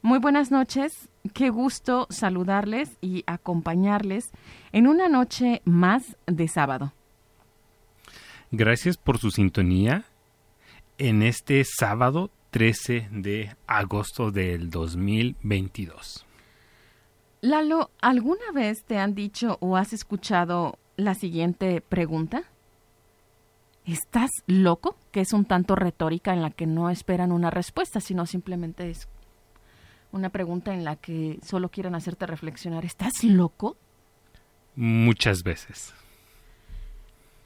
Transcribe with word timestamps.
Muy 0.00 0.20
buenas 0.20 0.52
noches, 0.52 1.08
qué 1.34 1.50
gusto 1.50 2.06
saludarles 2.08 2.96
y 3.00 3.24
acompañarles 3.26 4.30
en 4.72 4.86
una 4.86 5.08
noche 5.08 5.62
más 5.64 6.16
de 6.26 6.48
sábado. 6.48 6.92
Gracias 8.50 8.96
por 8.96 9.18
su 9.18 9.30
sintonía 9.30 10.04
en 10.96 11.22
este 11.22 11.62
sábado 11.64 12.30
13 12.50 13.08
de 13.10 13.54
agosto 13.66 14.30
del 14.30 14.70
2022. 14.70 16.24
Lalo, 17.40 17.90
¿alguna 18.00 18.50
vez 18.52 18.84
te 18.84 18.98
han 18.98 19.14
dicho 19.14 19.58
o 19.60 19.76
has 19.76 19.92
escuchado 19.92 20.78
la 20.96 21.14
siguiente 21.14 21.80
pregunta? 21.80 22.44
¿Estás 23.84 24.30
loco? 24.46 24.96
Que 25.12 25.20
es 25.20 25.32
un 25.32 25.44
tanto 25.44 25.76
retórica 25.76 26.32
en 26.32 26.42
la 26.42 26.50
que 26.50 26.66
no 26.66 26.90
esperan 26.90 27.32
una 27.32 27.50
respuesta, 27.50 28.00
sino 28.00 28.26
simplemente 28.26 28.90
es 28.90 29.08
una 30.10 30.30
pregunta 30.30 30.74
en 30.74 30.84
la 30.84 30.96
que 30.96 31.38
solo 31.42 31.68
quieren 31.68 31.94
hacerte 31.94 32.26
reflexionar. 32.26 32.84
¿Estás 32.84 33.22
loco? 33.22 33.76
Muchas 34.80 35.42
veces. 35.42 35.92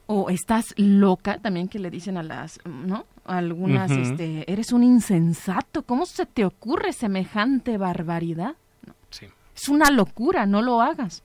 O 0.05 0.29
estás 0.29 0.75
loca, 0.77 1.39
también 1.39 1.67
que 1.67 1.79
le 1.79 1.89
dicen 1.89 2.15
a 2.17 2.21
las, 2.21 2.59
¿no? 2.63 3.07
Algunas, 3.25 3.89
este, 3.89 4.51
eres 4.51 4.71
un 4.71 4.83
insensato. 4.83 5.81
¿Cómo 5.81 6.05
se 6.05 6.27
te 6.27 6.45
ocurre 6.45 6.93
semejante 6.93 7.79
barbaridad? 7.79 8.55
Sí. 9.09 9.25
Es 9.55 9.67
una 9.67 9.89
locura, 9.89 10.45
no 10.45 10.61
lo 10.61 10.79
hagas. 10.79 11.23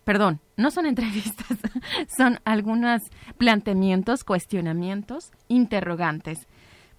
Perdón, 0.04 0.38
no 0.56 0.70
son 0.70 0.86
entrevistas, 0.86 1.58
son 2.16 2.38
algunos 2.44 3.02
planteamientos, 3.36 4.22
cuestionamientos, 4.22 5.32
interrogantes 5.48 6.46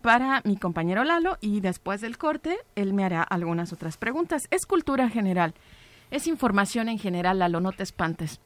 para 0.01 0.41
mi 0.43 0.57
compañero 0.57 1.05
Lalo 1.05 1.37
y 1.39 1.61
después 1.61 2.01
del 2.01 2.17
corte 2.17 2.57
él 2.75 2.93
me 2.93 3.05
hará 3.05 3.23
algunas 3.23 3.71
otras 3.71 3.95
preguntas. 3.95 4.49
Es 4.51 4.65
cultura 4.65 5.09
general, 5.09 5.53
es 6.11 6.27
información 6.27 6.89
en 6.89 6.99
general, 6.99 7.39
Lalo, 7.39 7.61
no 7.61 7.71
te 7.71 7.83
espantes. 7.83 8.41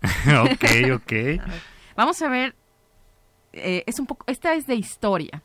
ok, 0.28 0.64
ok. 0.94 1.12
Vamos 1.96 2.22
a 2.22 2.28
ver, 2.28 2.54
eh, 3.56 3.84
es 3.86 3.98
un 3.98 4.06
poco, 4.06 4.24
esta 4.28 4.54
es 4.54 4.66
de 4.66 4.74
historia. 4.74 5.42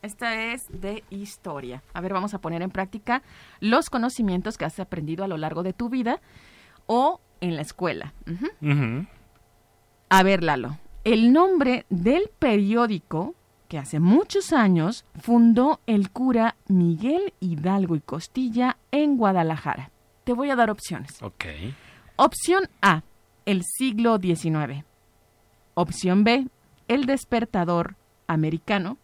Esta 0.00 0.52
es 0.52 0.66
de 0.68 1.02
historia. 1.10 1.82
A 1.92 2.00
ver, 2.00 2.12
vamos 2.12 2.32
a 2.32 2.40
poner 2.40 2.62
en 2.62 2.70
práctica 2.70 3.22
los 3.60 3.90
conocimientos 3.90 4.56
que 4.56 4.64
has 4.64 4.78
aprendido 4.78 5.24
a 5.24 5.28
lo 5.28 5.36
largo 5.36 5.62
de 5.62 5.72
tu 5.72 5.88
vida 5.88 6.20
o 6.86 7.20
en 7.40 7.56
la 7.56 7.62
escuela. 7.62 8.14
A 10.08 10.22
ver, 10.22 10.42
Lalo, 10.44 10.78
el 11.04 11.32
nombre 11.32 11.84
del 11.90 12.30
periódico 12.38 13.34
que 13.68 13.78
hace 13.78 14.00
muchos 14.00 14.52
años 14.52 15.04
fundó 15.20 15.80
el 15.86 16.10
cura 16.10 16.56
Miguel 16.68 17.34
Hidalgo 17.40 17.96
y 17.96 18.00
Costilla 18.00 18.78
en 18.90 19.16
Guadalajara. 19.16 19.90
Te 20.24 20.32
voy 20.32 20.50
a 20.50 20.56
dar 20.56 20.70
opciones. 20.70 21.22
Ok. 21.22 21.44
Opción 22.16 22.68
A, 22.80 23.02
el 23.44 23.62
siglo 23.64 24.18
XIX. 24.18 24.84
Opción 25.74 26.24
B, 26.24 26.46
el 26.88 27.06
despertador 27.06 27.96
americano. 28.26 28.98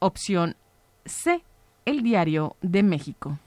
Opción 0.00 0.56
C, 1.04 1.42
el 1.84 2.02
diario 2.02 2.56
de 2.60 2.82
México. 2.82 3.38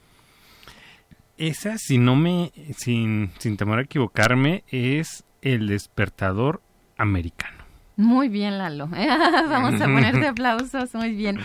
Esa, 1.38 1.78
si 1.78 1.98
no 1.98 2.14
me, 2.14 2.52
sin, 2.76 3.30
sin 3.38 3.56
temor 3.56 3.78
a 3.78 3.82
equivocarme, 3.82 4.64
es 4.68 5.24
el 5.40 5.66
despertador 5.66 6.60
americano. 6.96 7.62
Muy 7.96 8.28
bien, 8.28 8.58
Lalo. 8.58 8.88
Vamos 9.48 9.80
a 9.80 9.84
ponerte 9.84 10.26
aplausos. 10.26 10.94
Muy 10.94 11.12
bien. 11.14 11.38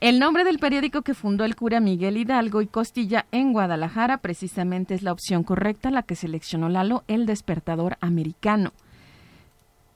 El 0.00 0.18
nombre 0.18 0.44
del 0.44 0.58
periódico 0.58 1.02
que 1.02 1.14
fundó 1.14 1.44
el 1.44 1.56
cura 1.56 1.80
Miguel 1.80 2.18
Hidalgo 2.18 2.60
y 2.60 2.66
Costilla 2.66 3.26
en 3.32 3.52
Guadalajara 3.52 4.18
precisamente 4.18 4.94
es 4.94 5.02
la 5.02 5.12
opción 5.12 5.42
correcta, 5.42 5.90
la 5.90 6.02
que 6.02 6.16
seleccionó 6.16 6.68
Lalo, 6.68 7.02
El 7.08 7.24
Despertador 7.24 7.96
Americano. 8.00 8.72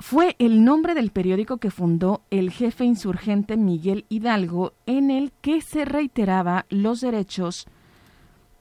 Fue 0.01 0.35
el 0.39 0.65
nombre 0.65 0.95
del 0.95 1.11
periódico 1.11 1.59
que 1.59 1.71
fundó 1.71 2.23
el 2.31 2.51
jefe 2.51 2.85
insurgente 2.87 3.59
Miguel 3.59 4.07
Hidalgo 4.09 4.73
en 4.87 5.11
el 5.11 5.31
que 5.43 5.61
se 5.61 5.85
reiteraba 5.85 6.65
los 6.71 7.03
derechos, 7.03 7.67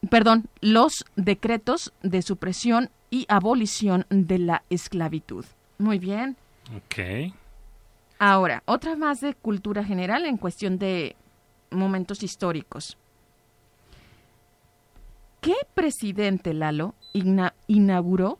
perdón, 0.09 0.49
los 0.59 1.05
decretos 1.15 1.93
de 2.03 2.23
supresión 2.23 2.89
y 3.09 3.25
abolición 3.29 4.05
de 4.09 4.37
la 4.37 4.63
esclavitud. 4.69 5.45
Muy 5.77 5.97
bien. 5.97 6.35
Ok. 6.75 7.33
Ahora, 8.19 8.61
otra 8.65 8.97
más 8.97 9.21
de 9.21 9.33
cultura 9.33 9.85
general 9.85 10.25
en 10.25 10.35
cuestión 10.35 10.77
de 10.77 11.15
momentos 11.71 12.21
históricos. 12.21 12.97
¿Qué 15.39 15.55
presidente 15.73 16.53
Lalo 16.53 16.95
inauguró 17.67 18.39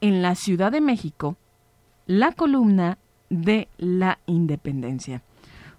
en 0.00 0.22
la 0.22 0.36
Ciudad 0.36 0.70
de 0.70 0.80
México 0.80 1.36
la 2.08 2.32
columna 2.32 2.98
de 3.30 3.68
la 3.76 4.18
independencia? 4.26 5.22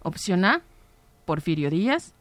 Opción 0.01 0.45
A, 0.45 0.61
Porfirio 1.25 1.69
Díaz. 1.69 2.13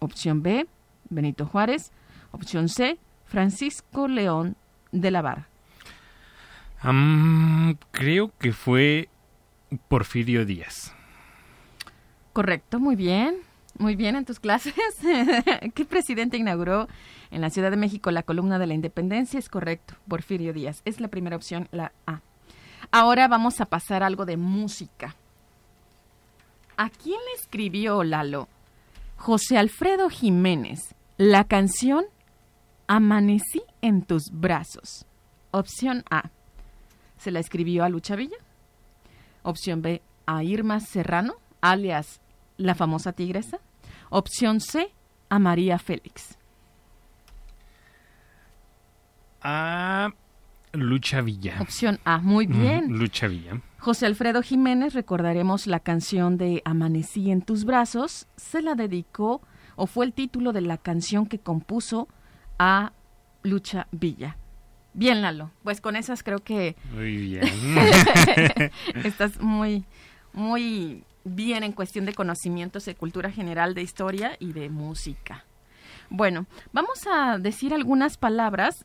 Opción 0.00 0.42
B, 0.42 0.66
Benito 1.08 1.46
Juárez. 1.46 1.92
Opción 2.32 2.68
C, 2.68 2.98
Francisco 3.26 4.08
León 4.08 4.56
de 4.90 5.10
la 5.12 5.22
Barra. 5.22 5.48
creo 7.92 8.32
que 8.38 8.52
fue 8.52 9.08
Porfirio 9.88 10.44
Díaz. 10.44 10.92
Correcto, 12.32 12.80
muy 12.80 12.96
bien. 12.96 13.36
Muy 13.78 13.94
bien 13.94 14.16
en 14.16 14.24
tus 14.24 14.40
clases. 14.40 14.74
¿Qué 15.74 15.84
presidente 15.84 16.38
inauguró 16.38 16.88
en 17.30 17.42
la 17.42 17.50
Ciudad 17.50 17.70
de 17.70 17.76
México 17.76 18.10
la 18.10 18.22
columna 18.22 18.58
de 18.58 18.66
la 18.66 18.72
independencia? 18.72 19.38
Es 19.38 19.50
correcto, 19.50 19.94
Porfirio 20.08 20.54
Díaz. 20.54 20.80
Es 20.86 21.00
la 21.00 21.08
primera 21.08 21.36
opción, 21.36 21.68
la 21.72 21.92
A. 22.06 22.22
Ahora 22.90 23.28
vamos 23.28 23.60
a 23.60 23.66
pasar 23.66 24.02
algo 24.02 24.24
de 24.24 24.36
música. 24.36 25.14
¿A 26.76 26.90
quién 26.90 27.18
le 27.24 27.40
escribió 27.40 28.02
Lalo? 28.04 28.48
José 29.16 29.58
Alfredo 29.58 30.10
Jiménez. 30.10 30.94
La 31.16 31.44
canción 31.44 32.06
Amanecí 32.88 33.62
en 33.82 34.02
tus 34.02 34.30
brazos. 34.30 35.06
Opción 35.50 36.04
A. 36.08 36.30
Se 37.18 37.32
la 37.32 37.40
escribió 37.40 37.82
a 37.82 37.88
Lucha 37.88 38.14
Villa. 38.14 38.36
Opción 39.42 39.82
B. 39.82 40.02
A 40.26 40.44
Irma 40.44 40.80
Serrano, 40.80 41.34
alias 41.60 42.20
la 42.56 42.74
famosa 42.74 43.12
tigresa. 43.12 43.58
Opción 44.10 44.60
C, 44.60 44.92
a 45.28 45.38
María 45.38 45.78
Félix. 45.78 46.36
A 49.42 50.10
Lucha 50.72 51.20
Villa. 51.20 51.56
Opción 51.60 51.98
A, 52.04 52.18
muy 52.18 52.46
bien. 52.46 52.98
Lucha 52.98 53.26
Villa. 53.28 53.60
José 53.78 54.06
Alfredo 54.06 54.42
Jiménez, 54.42 54.94
recordaremos 54.94 55.66
la 55.66 55.80
canción 55.80 56.36
de 56.36 56.60
Amanecí 56.64 57.30
en 57.30 57.42
tus 57.42 57.64
brazos, 57.64 58.26
se 58.36 58.60
la 58.60 58.74
dedicó 58.74 59.42
o 59.76 59.86
fue 59.86 60.06
el 60.06 60.12
título 60.12 60.52
de 60.52 60.60
la 60.60 60.76
canción 60.76 61.26
que 61.26 61.38
compuso 61.38 62.08
a 62.58 62.92
Lucha 63.42 63.86
Villa. 63.92 64.36
Bien, 64.92 65.22
Lalo. 65.22 65.50
Pues 65.62 65.80
con 65.80 65.94
esas 65.94 66.22
creo 66.22 66.40
que... 66.40 66.74
Muy 66.92 67.16
bien. 67.16 67.44
estás 69.04 69.40
muy, 69.40 69.84
muy 70.32 71.04
bien 71.24 71.62
en 71.62 71.72
cuestión 71.72 72.06
de 72.06 72.14
conocimientos 72.14 72.84
de 72.86 72.94
cultura 72.94 73.30
general, 73.30 73.74
de 73.74 73.82
historia 73.82 74.36
y 74.40 74.52
de 74.52 74.70
música. 74.70 75.44
Bueno, 76.10 76.46
vamos 76.72 77.06
a 77.06 77.38
decir 77.38 77.74
algunas 77.74 78.16
palabras 78.16 78.84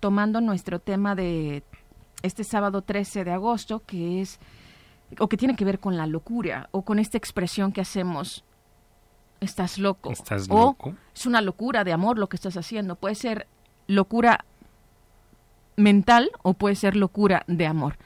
tomando 0.00 0.40
nuestro 0.40 0.78
tema 0.78 1.14
de 1.14 1.62
este 2.22 2.44
sábado 2.44 2.82
13 2.82 3.24
de 3.24 3.32
agosto, 3.32 3.82
que 3.86 4.20
es 4.20 4.38
o 5.18 5.28
que 5.28 5.36
tiene 5.36 5.56
que 5.56 5.64
ver 5.64 5.78
con 5.78 5.96
la 5.96 6.06
locura 6.06 6.68
o 6.72 6.82
con 6.82 6.98
esta 6.98 7.18
expresión 7.18 7.72
que 7.72 7.80
hacemos 7.80 8.44
estás 9.40 9.78
loco 9.78 10.10
¿Estás 10.10 10.48
o 10.48 10.58
loco? 10.58 10.94
es 11.14 11.26
una 11.26 11.42
locura 11.42 11.84
de 11.84 11.92
amor 11.92 12.18
lo 12.18 12.28
que 12.28 12.36
estás 12.36 12.56
haciendo, 12.56 12.96
puede 12.96 13.14
ser 13.14 13.46
locura 13.86 14.44
mental 15.76 16.30
o 16.42 16.54
puede 16.54 16.76
ser 16.76 16.96
locura 16.96 17.44
de 17.46 17.66
amor. 17.66 17.96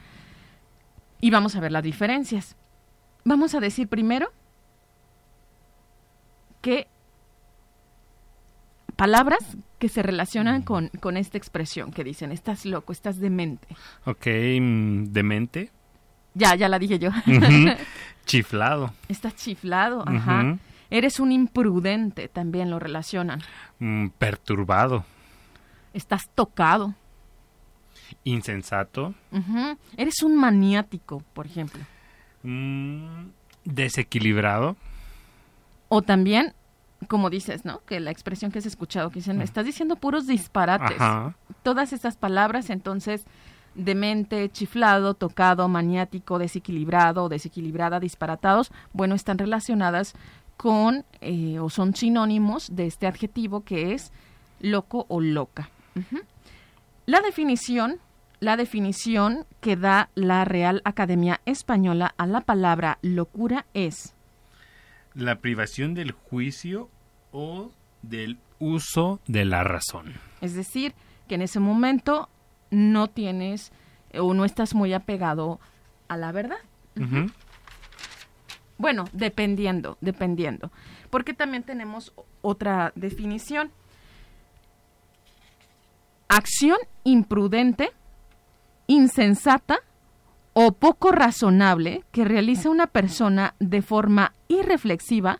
Y 1.21 1.31
vamos 1.31 1.55
a 1.55 1.59
ver 1.59 1.71
las 1.71 1.83
diferencias. 1.83 2.55
Vamos 3.25 3.53
a 3.53 3.59
decir 3.59 3.87
primero 3.87 4.31
que 6.61 6.87
palabras 8.99 9.57
que 9.79 9.89
se 9.89 10.03
relacionan 10.03 10.61
con, 10.61 10.89
con 10.99 11.17
esta 11.17 11.37
expresión 11.37 11.91
que 11.91 12.03
dicen, 12.03 12.31
estás 12.31 12.65
loco, 12.65 12.91
estás 12.91 13.19
demente. 13.19 13.67
Ok, 14.05 14.27
mm, 14.59 15.05
demente. 15.05 15.71
Ya, 16.33 16.53
ya 16.55 16.69
la 16.69 16.77
dije 16.77 16.99
yo. 16.99 17.09
Chiflado. 18.25 18.93
estás 19.07 19.35
chiflado, 19.35 20.03
ajá. 20.07 20.57
Eres 20.91 21.19
un 21.19 21.31
imprudente, 21.31 22.27
también 22.27 22.69
lo 22.69 22.77
relacionan. 22.77 23.41
Mm, 23.79 24.09
Perturbado. 24.09 25.05
Estás 25.93 26.29
tocado. 26.35 26.93
Insensato. 28.23 29.13
Eres 29.97 30.21
un 30.23 30.35
maniático, 30.35 31.23
por 31.33 31.45
ejemplo. 31.45 31.81
Mm, 32.43 33.29
Desequilibrado. 33.65 34.75
O 35.89 36.01
también, 36.01 36.53
como 37.07 37.29
dices, 37.29 37.65
¿no? 37.65 37.81
Que 37.85 37.99
la 37.99 38.11
expresión 38.11 38.51
que 38.51 38.59
has 38.59 38.65
escuchado, 38.65 39.09
que 39.09 39.19
dicen, 39.19 39.37
me 39.37 39.43
estás 39.43 39.65
diciendo 39.65 39.95
puros 39.95 40.27
disparates. 40.27 40.99
Ajá. 40.99 41.35
Todas 41.63 41.93
estas 41.93 42.17
palabras, 42.17 42.69
entonces, 42.69 43.25
demente, 43.75 44.49
chiflado, 44.49 45.13
tocado, 45.13 45.67
maniático, 45.67 46.39
desequilibrado, 46.39 47.29
desequilibrada, 47.29 47.99
disparatados, 47.99 48.71
bueno, 48.93 49.15
están 49.15 49.37
relacionadas 49.37 50.13
con 50.57 51.05
eh, 51.21 51.59
o 51.59 51.69
son 51.69 51.95
sinónimos 51.95 52.75
de 52.75 52.85
este 52.85 53.07
adjetivo 53.07 53.61
que 53.61 53.93
es 53.93 54.11
loco 54.59 55.05
o 55.07 55.21
loca. 55.21 55.69
La 57.05 57.21
definición, 57.21 57.99
la 58.39 58.57
definición 58.57 59.45
que 59.61 59.75
da 59.75 60.09
la 60.15 60.45
Real 60.45 60.81
Academia 60.85 61.41
Española 61.45 62.13
a 62.17 62.27
la 62.27 62.41
palabra 62.41 62.99
locura 63.01 63.65
es 63.73 64.13
La 65.19 65.35
privación 65.35 65.95
del 65.95 66.13
juicio 66.13 66.89
o 67.33 67.71
del 68.01 68.37
uso 68.57 69.19
de 69.27 69.43
la 69.43 69.65
razón. 69.65 70.13
Es 70.39 70.55
decir, 70.55 70.93
que 71.27 71.35
en 71.35 71.41
ese 71.41 71.59
momento 71.59 72.29
no 72.71 73.09
tienes 73.09 73.73
eh, 74.11 74.21
o 74.21 74.33
no 74.33 74.45
estás 74.45 74.73
muy 74.73 74.93
apegado 74.93 75.59
a 76.07 76.15
la 76.15 76.31
verdad. 76.31 76.59
Bueno, 78.77 79.05
dependiendo, 79.11 79.97
dependiendo. 79.99 80.71
Porque 81.09 81.33
también 81.33 81.63
tenemos 81.63 82.13
otra 82.41 82.93
definición. 82.95 83.71
Acción 86.29 86.77
imprudente, 87.03 87.91
insensata 88.87 89.79
o 90.53 90.71
poco 90.71 91.11
razonable 91.11 92.05
que 92.13 92.23
realiza 92.23 92.69
una 92.69 92.87
persona 92.87 93.55
de 93.59 93.81
forma 93.81 94.33
irreflexiva 94.49 95.39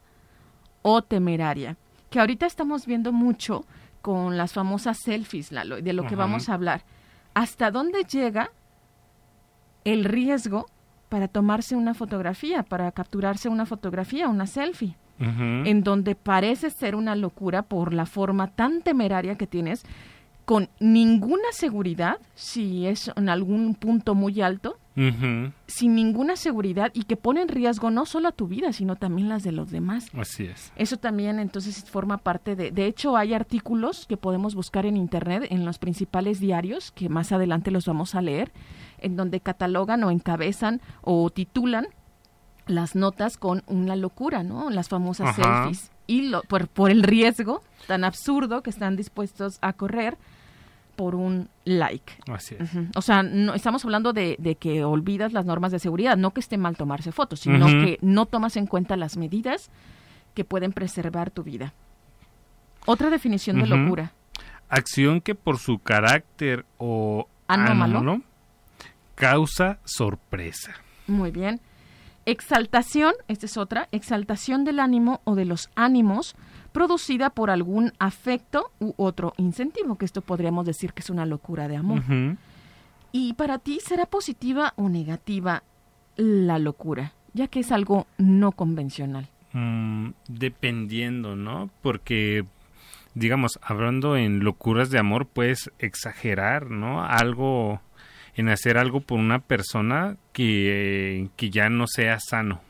o 0.82 1.02
temeraria. 1.02 1.76
Que 2.10 2.20
ahorita 2.20 2.46
estamos 2.46 2.86
viendo 2.86 3.12
mucho 3.12 3.66
con 4.02 4.38
las 4.38 4.54
famosas 4.54 4.98
selfies, 5.04 5.52
Lalo, 5.52 5.82
de 5.82 5.94
lo 5.94 6.08
que 6.08 6.16
vamos 6.16 6.48
a 6.48 6.54
hablar. 6.54 6.84
¿Hasta 7.34 7.70
dónde 7.70 8.04
llega 8.04 8.52
el 9.84 10.06
riesgo 10.06 10.68
para 11.10 11.28
tomarse 11.28 11.76
una 11.76 11.94
fotografía, 11.94 12.64
para 12.64 12.92
capturarse 12.92 13.50
una 13.50 13.66
fotografía, 13.66 14.30
una 14.30 14.48
selfie? 14.48 14.96
En 15.20 15.84
donde 15.84 16.16
parece 16.16 16.70
ser 16.70 16.96
una 16.96 17.14
locura 17.14 17.64
por 17.64 17.94
la 17.94 18.06
forma 18.06 18.48
tan 18.48 18.82
temeraria 18.82 19.36
que 19.36 19.48
tienes, 19.48 19.84
con 20.46 20.70
ninguna 20.80 21.52
seguridad, 21.52 22.20
si 22.36 22.88
es 22.88 23.12
en 23.18 23.28
algún 23.28 23.76
punto 23.76 24.16
muy 24.16 24.40
alto, 24.40 24.78
Sin 25.68 25.96
ninguna 25.96 26.36
seguridad 26.36 26.92
y 26.94 27.04
que 27.04 27.16
pone 27.16 27.42
en 27.42 27.48
riesgo 27.48 27.90
no 27.90 28.06
solo 28.06 28.28
a 28.28 28.32
tu 28.32 28.48
vida, 28.48 28.74
sino 28.74 28.96
también 28.96 29.30
las 29.30 29.44
de 29.44 29.52
los 29.52 29.72
demás. 29.72 30.08
Así 30.14 30.46
es. 30.46 30.74
Eso 30.76 30.98
también 30.98 31.40
entonces 31.40 31.84
forma 31.90 32.18
parte 32.18 32.56
de... 32.56 32.72
De 32.72 32.86
hecho, 32.86 33.16
hay 33.16 33.34
artículos 33.34 34.06
que 34.08 34.18
podemos 34.18 34.56
buscar 34.56 34.86
en 34.86 34.98
Internet, 34.98 35.48
en 35.50 35.66
los 35.66 35.80
principales 35.80 36.40
diarios, 36.40 36.92
que 36.92 37.08
más 37.08 37.32
adelante 37.32 37.72
los 37.72 37.86
vamos 37.86 38.16
a 38.16 38.22
leer, 38.22 38.52
en 38.98 39.16
donde 39.16 39.40
catalogan 39.40 40.04
o 40.04 40.12
encabezan 40.12 40.82
o 41.02 41.30
titulan 41.30 41.88
las 42.68 42.96
notas 42.96 43.38
con 43.38 43.64
una 43.68 43.96
locura, 43.96 44.44
¿no? 44.44 44.70
Las 44.70 44.90
famosas 44.90 45.30
Ajá. 45.30 45.64
selfies. 45.64 45.92
Y 46.08 46.24
lo, 46.24 46.42
por, 46.44 46.68
por 46.68 46.92
el 46.92 47.04
riesgo 47.04 47.64
tan 47.88 48.04
absurdo 48.04 48.64
que 48.64 48.70
están 48.70 48.96
dispuestos 48.96 49.60
a 49.62 49.74
correr 49.74 50.18
por 51.00 51.16
un 51.16 51.48
like. 51.64 52.12
Así 52.28 52.58
es. 52.60 52.72
O 52.94 53.02
sea, 53.02 53.24
no, 53.24 53.54
estamos 53.54 53.86
hablando 53.86 54.12
de, 54.12 54.36
de 54.38 54.56
que 54.56 54.84
olvidas 54.84 55.32
las 55.32 55.46
normas 55.46 55.72
de 55.72 55.80
seguridad, 55.80 56.18
no 56.18 56.32
que 56.32 56.42
esté 56.42 56.58
mal 56.58 56.76
tomarse 56.76 57.14
fotos, 57.14 57.40
sino 57.40 57.68
que 57.68 58.00
no 58.02 58.26
tomas 58.26 58.58
en 58.58 58.68
cuenta 58.68 58.98
las 58.98 59.16
medidas 59.16 59.70
que 60.34 60.44
pueden 60.44 60.74
preservar 60.74 61.32
tu 61.32 61.44
vida. 61.44 61.74
Otra 62.86 63.10
definición 63.10 63.62
de 63.62 63.68
locura. 63.68 64.12
Acción 64.68 65.22
que 65.22 65.36
por 65.36 65.58
su 65.58 65.80
carácter 65.80 66.66
o 66.78 67.30
Anómalo. 67.48 68.00
anómalo 68.00 68.22
causa 69.16 69.80
sorpresa. 69.86 70.74
Muy 71.08 71.32
bien. 71.32 71.62
Exaltación, 72.26 73.14
esta 73.30 73.46
es 73.46 73.56
otra, 73.56 73.88
exaltación 73.94 74.66
del 74.66 74.82
ánimo 74.82 75.22
o 75.24 75.36
de 75.36 75.46
los 75.46 75.70
ánimos 75.76 76.36
producida 76.72 77.30
por 77.30 77.50
algún 77.50 77.94
afecto 78.00 78.72
u 78.80 78.94
otro 78.98 79.34
incentivo, 79.38 79.98
que 79.98 80.06
esto 80.06 80.22
podríamos 80.22 80.66
decir 80.66 80.94
que 80.94 81.02
es 81.02 81.10
una 81.10 81.26
locura 81.26 81.68
de 81.68 81.78
amor. 81.78 82.02
Y 83.12 83.34
para 83.34 83.60
ti, 83.60 83.80
¿será 83.84 84.06
positiva 84.06 84.74
o 84.76 84.90
negativa 84.90 85.64
la 86.16 86.60
locura? 86.60 87.14
Ya 87.34 87.48
que 87.48 87.60
es 87.60 87.72
algo 87.72 88.08
no 88.18 88.52
convencional. 88.52 89.28
Mm, 89.54 90.10
dependiendo, 90.28 91.36
¿no? 91.36 91.70
Porque, 91.82 92.46
digamos, 93.16 93.60
hablando 93.64 94.16
en 94.16 94.44
locuras 94.44 94.92
de 94.92 95.00
amor, 95.00 95.28
puedes 95.28 95.72
exagerar, 95.80 96.70
¿no? 96.70 97.04
Algo, 97.04 97.82
en 98.36 98.50
hacer 98.50 98.78
algo 98.78 99.02
por 99.02 99.20
una 99.20 99.40
persona 99.40 100.18
que, 100.34 101.30
que 101.36 101.50
ya 101.50 101.70
no 101.70 101.88
sea 101.88 102.20
sano. 102.20 102.62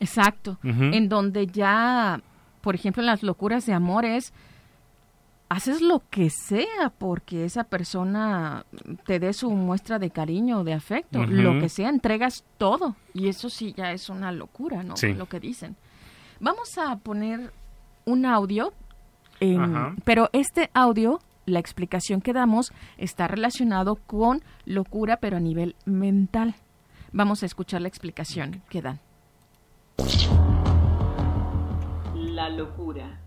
Exacto. 0.00 0.58
En 0.62 1.08
donde 1.08 1.46
ya, 1.46 2.20
por 2.60 2.74
ejemplo, 2.74 3.02
en 3.02 3.06
las 3.06 3.22
locuras 3.22 3.66
de 3.66 3.72
amor 3.72 4.04
es, 4.04 4.32
haces 5.48 5.80
lo 5.80 6.02
que 6.10 6.28
sea 6.30 6.90
porque 6.98 7.44
esa 7.44 7.64
persona 7.64 8.64
te 9.06 9.18
dé 9.18 9.32
su 9.32 9.50
muestra 9.50 9.98
de 9.98 10.10
cariño 10.10 10.58
o 10.60 10.64
de 10.64 10.74
afecto, 10.74 11.24
lo 11.24 11.58
que 11.60 11.68
sea, 11.68 11.88
entregas 11.88 12.44
todo. 12.58 12.96
Y 13.14 13.28
eso 13.28 13.48
sí 13.48 13.72
ya 13.76 13.92
es 13.92 14.08
una 14.10 14.30
locura, 14.32 14.82
¿no? 14.82 14.96
Sí. 14.96 15.14
Lo 15.14 15.26
que 15.26 15.40
dicen. 15.40 15.76
Vamos 16.40 16.76
a 16.78 16.96
poner 16.96 17.52
un 18.04 18.26
audio, 18.26 18.72
en- 19.40 19.96
pero 20.04 20.28
este 20.32 20.70
audio, 20.74 21.20
la 21.46 21.58
explicación 21.60 22.20
que 22.20 22.32
damos, 22.34 22.72
está 22.98 23.26
relacionado 23.26 23.96
con 23.96 24.42
locura, 24.66 25.16
pero 25.16 25.38
a 25.38 25.40
nivel 25.40 25.76
mental. 25.86 26.54
Vamos 27.10 27.42
a 27.42 27.46
escuchar 27.46 27.80
la 27.80 27.88
explicación 27.88 28.60
que 28.68 28.82
dan. 28.82 29.00
Locura. 32.48 33.20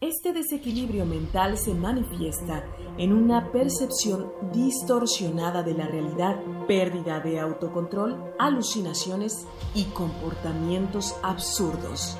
Este 0.00 0.32
desequilibrio 0.32 1.04
mental 1.04 1.58
se 1.58 1.74
manifiesta 1.74 2.64
en 2.98 3.12
una 3.12 3.50
percepción 3.50 4.30
distorsionada 4.52 5.64
de 5.64 5.74
la 5.74 5.88
realidad, 5.88 6.36
pérdida 6.68 7.18
de 7.18 7.40
autocontrol, 7.40 8.32
alucinaciones 8.38 9.46
y 9.74 9.84
comportamientos 9.86 11.16
absurdos. 11.22 12.16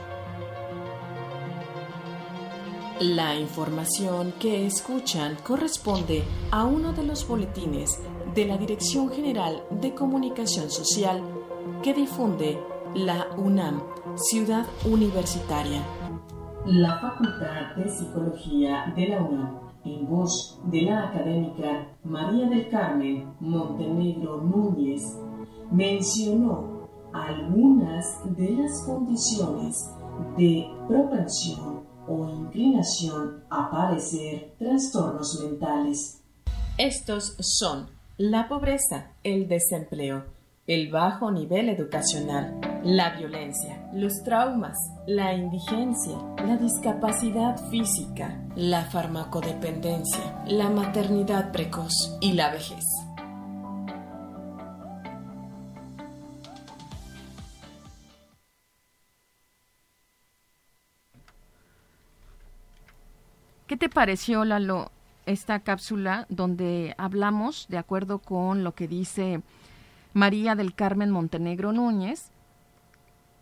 La 3.01 3.37
información 3.37 4.35
que 4.41 4.67
escuchan 4.67 5.37
corresponde 5.45 6.25
a 6.51 6.65
uno 6.65 6.93
de 6.93 7.05
los 7.05 7.29
boletines 7.29 8.01
de 8.35 8.45
la 8.45 8.59
Dirección 8.59 9.09
General 9.13 9.63
de 9.71 9.95
Comunicación 9.95 10.69
Social 10.69 11.23
que 11.81 11.95
difunde 11.95 12.59
la 12.97 13.29
UNAM, 13.37 13.85
Ciudad 14.17 14.67
Universitaria. 14.85 15.98
La 16.67 16.99
Facultad 17.01 17.77
de 17.77 17.89
Psicología 17.89 18.93
de 18.95 19.09
la 19.09 19.23
UNAM, 19.23 19.59
en 19.85 20.07
voz 20.09 20.61
de 20.65 20.83
la 20.83 21.09
académica 21.09 21.89
María 22.05 22.49
del 22.49 22.69
Carmen 22.69 23.33
Montenegro 23.41 24.43
Núñez, 24.43 25.03
mencionó 25.71 26.89
algunas 27.13 28.07
de 28.37 28.51
las 28.51 28.83
condiciones 28.83 29.91
de 30.37 30.67
propensión 30.87 31.85
o 32.07 32.29
inclinación 32.29 33.45
a 33.51 33.71
padecer 33.71 34.55
trastornos 34.59 35.41
mentales. 35.43 36.23
Estos 36.77 37.37
son 37.41 37.89
la 38.19 38.49
pobreza, 38.49 39.13
el 39.23 39.49
desempleo, 39.49 40.25
el 40.69 40.91
bajo 40.91 41.31
nivel 41.31 41.71
educacional, 41.71 42.61
la 42.85 43.17
violencia, 43.17 43.89
los 43.95 44.23
traumas, 44.23 44.77
la 45.07 45.33
indigencia, 45.33 46.13
la 46.45 46.59
discapacidad 46.59 47.57
física, 47.71 48.39
la 48.55 48.85
farmacodependencia, 48.85 50.45
la 50.47 50.69
maternidad 50.69 51.53
precoz 51.53 52.19
y 52.21 52.35
la 52.35 52.51
vejez. 52.51 52.85
¿Qué 63.67 63.79
te 63.79 63.89
pareció, 63.89 64.45
Lalo, 64.45 64.91
esta 65.25 65.61
cápsula 65.61 66.27
donde 66.29 66.95
hablamos, 66.99 67.67
de 67.71 67.79
acuerdo 67.79 68.19
con 68.19 68.65
lo 68.65 68.73
que 68.73 68.87
dice 68.87 69.41
María 70.13 70.55
del 70.55 70.75
Carmen 70.75 71.11
Montenegro 71.11 71.73
Núñez, 71.73 72.31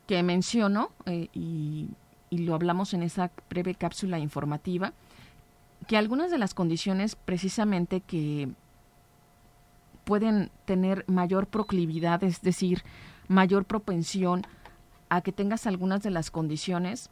que 0.06 0.22
mencionó, 0.22 0.90
eh, 1.06 1.28
y, 1.32 1.88
lo 2.30 2.54
hablamos 2.54 2.92
en 2.92 3.02
esa 3.02 3.30
breve 3.48 3.74
cápsula 3.74 4.18
informativa, 4.18 4.92
que 5.86 5.96
algunas 5.96 6.30
de 6.30 6.38
las 6.38 6.52
condiciones 6.52 7.16
precisamente 7.16 8.00
que 8.00 8.50
pueden 10.04 10.50
tener 10.66 11.04
mayor 11.08 11.46
proclividad, 11.46 12.22
es 12.24 12.42
decir, 12.42 12.82
mayor 13.28 13.64
propensión 13.64 14.42
a 15.08 15.20
que 15.22 15.32
tengas 15.32 15.66
algunas 15.66 16.02
de 16.02 16.10
las 16.10 16.30
condiciones 16.30 17.10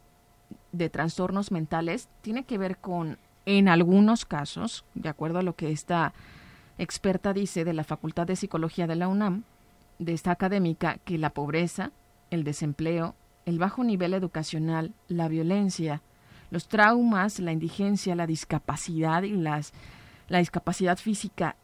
de 0.73 0.91
trastornos 0.91 1.51
mentales 1.51 2.09
tiene 2.21 2.45
que 2.45 2.59
ver 2.59 2.77
con, 2.79 3.19
en 3.47 3.69
algunos 3.69 4.27
casos, 4.27 4.85
de 4.95 5.09
acuerdo 5.09 5.39
a 5.39 5.43
lo 5.43 5.55
que 5.55 5.71
esta 5.71 6.13
experta 6.78 7.33
dice 7.33 7.64
de 7.64 7.73
la 7.73 7.85
Facultad 7.85 8.26
de 8.26 8.37
Psicología 8.37 8.87
de 8.87 8.97
la 8.97 9.09
UNAM, 9.09 9.45
de 9.99 10.12
esta 10.12 10.31
académica, 10.31 10.99
que 11.04 11.19
la 11.19 11.31
pobreza, 11.31 11.93
el 12.31 12.45
desempleo, 12.45 13.14
el 13.47 13.59
bajo 13.59 13.85
nivel 13.85 14.14
educacional, 14.14 14.93
la 15.09 15.28
violencia, 15.28 16.02
los 16.50 16.69
traumas, 16.69 17.38
la 17.40 17.52
indigencia, 17.52 18.14
la 18.14 18.26
discapacidad 18.26 19.23
y 19.23 19.33
las, 19.33 19.73
la 20.28 20.38
discapacidad 20.38 20.99
física, 20.99 21.57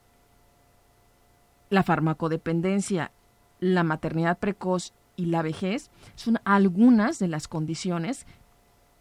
la 1.70 1.82
farmacodependencia, 1.82 3.12
la 3.60 3.84
maternidad 3.84 4.38
precoz 4.38 4.92
y 5.16 5.26
la 5.26 5.42
vejez 5.42 5.90
son 6.14 6.40
algunas 6.44 7.18
de 7.18 7.28
las 7.28 7.46
condiciones 7.46 8.26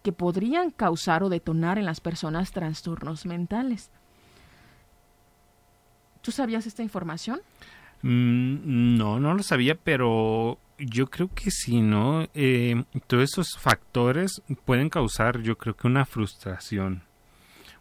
que 0.04 0.12
podrían 0.12 0.72
causar 0.72 1.24
o 1.24 1.30
detonar 1.30 1.78
en 1.78 1.86
las 1.86 2.00
personas 2.00 2.52
trastornos 2.52 3.26
mentales. 3.26 3.92
¿Tú 6.22 6.32
sabías 6.32 6.68
esta 6.68 6.84
información? 6.84 7.42
Mm, 8.02 8.98
no, 8.98 9.20
no 9.20 9.34
lo 9.34 9.44
sabía, 9.44 9.76
pero 9.76 10.60
yo 10.78 11.08
creo 11.08 11.30
que 11.34 11.52
sí, 11.52 11.82
¿no? 11.82 12.28
Eh, 12.34 12.84
todos 13.08 13.24
esos 13.24 13.58
factores 13.58 14.42
pueden 14.66 14.90
causar, 14.90 15.42
yo 15.42 15.58
creo 15.58 15.76
que 15.76 15.88
una 15.88 16.06
frustración, 16.06 17.04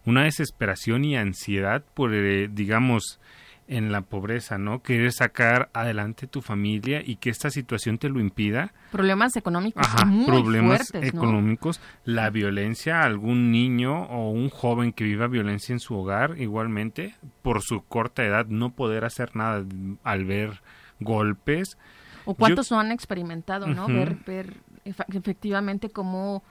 una 0.05 0.25
desesperación 0.25 1.05
y 1.05 1.17
ansiedad 1.17 1.85
por, 1.95 2.15
eh, 2.15 2.49
digamos, 2.53 3.21
en 3.69 3.93
la 3.93 4.01
pobreza, 4.01 4.59
¿no? 4.59 4.83
Querer 4.83 5.13
sacar 5.13 5.71
adelante 5.75 6.27
tu 6.27 6.41
familia 6.41 7.03
y 7.05 7.17
que 7.17 7.31
esta 7.31 7.51
situación 7.51 7.99
te 7.99 8.09
lo 8.09 8.19
impida. 8.19 8.73
Problemas 8.91 9.37
económicos 9.37 9.87
Ajá, 9.87 10.07
muy 10.07 10.27
problemas 10.27 10.89
fuertes, 10.89 11.15
¿no? 11.15 11.21
económicos, 11.21 11.81
la 12.05 12.31
violencia, 12.31 13.03
algún 13.03 13.53
niño 13.53 14.05
o 14.05 14.31
un 14.31 14.49
joven 14.49 14.93
que 14.93 15.05
viva 15.05 15.29
violencia 15.29 15.75
en 15.75 15.81
su 15.81 15.95
hogar, 15.95 16.41
igualmente, 16.41 17.15
por 17.43 17.63
su 17.63 17.83
corta 17.83 18.25
edad, 18.25 18.47
no 18.47 18.71
poder 18.71 19.05
hacer 19.05 19.37
nada 19.37 19.65
al 20.03 20.25
ver 20.25 20.63
golpes. 20.99 21.77
O 22.25 22.35
cuántos 22.35 22.71
no 22.71 22.81
han 22.81 22.91
experimentado, 22.91 23.67
¿no? 23.67 23.87
Ver, 23.87 24.17
ver 24.27 24.55
efectivamente 24.85 25.91
cómo 25.91 26.43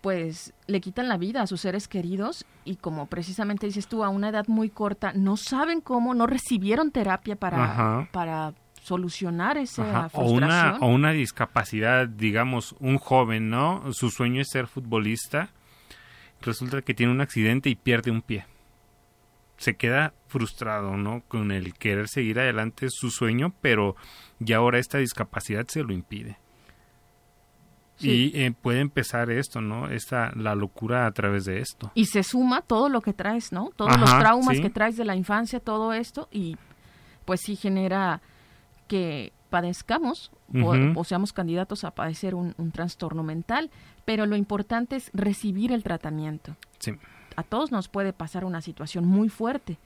pues 0.00 0.54
le 0.66 0.80
quitan 0.80 1.08
la 1.08 1.18
vida 1.18 1.42
a 1.42 1.46
sus 1.46 1.60
seres 1.60 1.88
queridos 1.88 2.46
y 2.64 2.76
como 2.76 3.06
precisamente 3.06 3.66
dices 3.66 3.86
tú 3.86 4.02
a 4.02 4.08
una 4.08 4.30
edad 4.30 4.46
muy 4.48 4.70
corta 4.70 5.12
no 5.14 5.36
saben 5.36 5.80
cómo 5.80 6.14
no 6.14 6.26
recibieron 6.26 6.90
terapia 6.90 7.36
para 7.36 7.64
Ajá. 7.64 8.08
para 8.10 8.54
solucionar 8.84 9.56
esa 9.56 10.06
Ajá, 10.06 10.10
O 10.12 10.30
una, 10.30 10.46
frustración 10.46 10.82
o 10.82 10.94
una 10.94 11.12
discapacidad, 11.12 12.06
digamos, 12.06 12.76
un 12.80 12.98
joven, 12.98 13.48
¿no? 13.48 13.82
Su 13.92 14.10
sueño 14.10 14.42
es 14.42 14.48
ser 14.50 14.66
futbolista. 14.66 15.48
Resulta 16.42 16.82
que 16.82 16.92
tiene 16.92 17.10
un 17.10 17.22
accidente 17.22 17.70
y 17.70 17.76
pierde 17.76 18.10
un 18.10 18.20
pie. 18.20 18.44
Se 19.56 19.76
queda 19.76 20.12
frustrado, 20.26 20.98
¿no? 20.98 21.22
Con 21.28 21.50
el 21.50 21.72
querer 21.74 22.08
seguir 22.08 22.38
adelante 22.38 22.88
su 22.90 23.10
sueño, 23.10 23.54
pero 23.62 23.96
ya 24.38 24.58
ahora 24.58 24.78
esta 24.78 24.98
discapacidad 24.98 25.66
se 25.66 25.82
lo 25.82 25.94
impide. 25.94 26.36
Sí. 27.96 28.32
Y 28.34 28.40
eh, 28.40 28.52
puede 28.52 28.80
empezar 28.80 29.30
esto, 29.30 29.60
¿no? 29.60 29.88
Esta, 29.88 30.32
la 30.34 30.54
locura 30.54 31.06
a 31.06 31.12
través 31.12 31.44
de 31.44 31.60
esto. 31.60 31.90
y 31.94 32.06
se 32.06 32.22
suma 32.24 32.60
todo 32.62 32.88
lo 32.88 33.00
que 33.00 33.12
traes, 33.12 33.52
¿no? 33.52 33.70
Todos 33.76 33.92
Ajá, 33.92 34.00
los 34.00 34.18
traumas 34.18 34.56
sí. 34.56 34.62
que 34.62 34.70
traes 34.70 34.96
de 34.96 35.04
la 35.04 35.14
infancia, 35.14 35.60
todo 35.60 35.92
esto 35.92 36.28
y 36.32 36.56
pues 37.24 37.40
sí 37.42 37.54
genera 37.56 38.20
que 38.88 39.32
padezcamos 39.48 40.30
o- 40.96 41.04
seamos 41.04 41.32
candidatos 41.32 41.84
a 41.84 41.92
padecer 41.92 42.34
un, 42.34 42.54
un 42.58 42.70
trastorno 42.72 43.22
mental, 43.22 43.70
pero 44.04 44.26
lo 44.26 44.34
importante 44.36 44.96
es 44.96 45.10
recibir 45.14 45.70
el 45.72 45.82
tratamiento. 45.84 46.56
Sí. 46.80 46.92
A 47.36 47.42
todos 47.44 47.70
nos 47.72 47.88
puede 47.88 48.12
pasar 48.12 48.44
una 48.44 48.60
situación 48.60 49.04
muy 49.06 49.28
fuerte, 49.28 49.78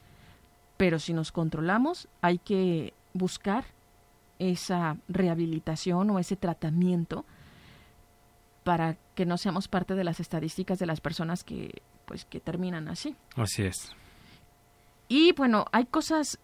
pero 0.78 0.98
si 0.98 1.12
nos 1.12 1.30
controlamos 1.32 2.08
hay 2.22 2.38
que 2.38 2.94
buscar 3.12 3.64
esa 4.38 4.96
rehabilitación 5.08 6.10
o 6.10 6.18
ese 6.18 6.36
tratamiento 6.36 7.24
para 8.68 8.98
que 9.14 9.24
no 9.24 9.38
seamos 9.38 9.66
parte 9.66 9.94
de 9.94 10.04
las 10.04 10.20
estadísticas 10.20 10.78
de 10.78 10.84
las 10.84 11.00
personas 11.00 11.42
que 11.42 11.80
pues 12.04 12.26
que 12.26 12.38
terminan 12.38 12.88
así. 12.88 13.16
Así 13.34 13.62
es. 13.62 13.96
Y 15.08 15.32
bueno, 15.32 15.64
hay 15.72 15.86
cosas 15.86 16.38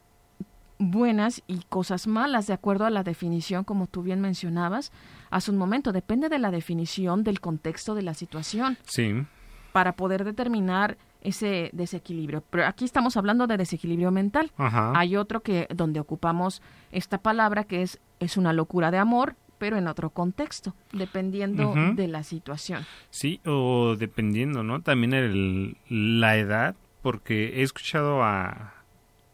buenas 0.78 1.42
y 1.46 1.60
cosas 1.68 2.06
malas 2.06 2.46
de 2.46 2.54
acuerdo 2.54 2.86
a 2.86 2.90
la 2.90 3.02
definición, 3.02 3.62
como 3.64 3.88
tú 3.88 4.02
bien 4.02 4.22
mencionabas 4.22 4.90
hace 5.30 5.50
un 5.50 5.58
momento. 5.58 5.92
Depende 5.92 6.30
de 6.30 6.38
la 6.38 6.50
definición 6.50 7.24
del 7.24 7.40
contexto 7.40 7.94
de 7.94 8.00
la 8.00 8.14
situación 8.14 8.78
Sí. 8.86 9.26
para 9.74 9.92
poder 9.96 10.24
determinar 10.24 10.96
ese 11.20 11.68
desequilibrio. 11.74 12.42
Pero 12.48 12.64
aquí 12.64 12.86
estamos 12.86 13.18
hablando 13.18 13.46
de 13.46 13.58
desequilibrio 13.58 14.12
mental. 14.12 14.50
Ajá. 14.56 14.92
Hay 14.96 15.14
otro 15.16 15.42
que 15.42 15.66
donde 15.74 16.00
ocupamos 16.00 16.62
esta 16.90 17.18
palabra 17.18 17.64
que 17.64 17.82
es 17.82 18.00
es 18.18 18.38
una 18.38 18.54
locura 18.54 18.90
de 18.90 18.96
amor, 18.96 19.36
pero 19.58 19.76
en 19.78 19.86
otro 19.88 20.10
contexto, 20.10 20.74
dependiendo 20.92 21.74
de 21.94 22.08
la 22.08 22.22
situación. 22.22 22.84
Sí, 23.10 23.40
o 23.44 23.96
dependiendo, 23.96 24.62
¿no? 24.62 24.82
También 24.82 25.12
el, 25.14 25.76
la 25.88 26.36
edad, 26.36 26.76
porque 27.02 27.60
he 27.60 27.62
escuchado 27.62 28.22
a 28.22 28.74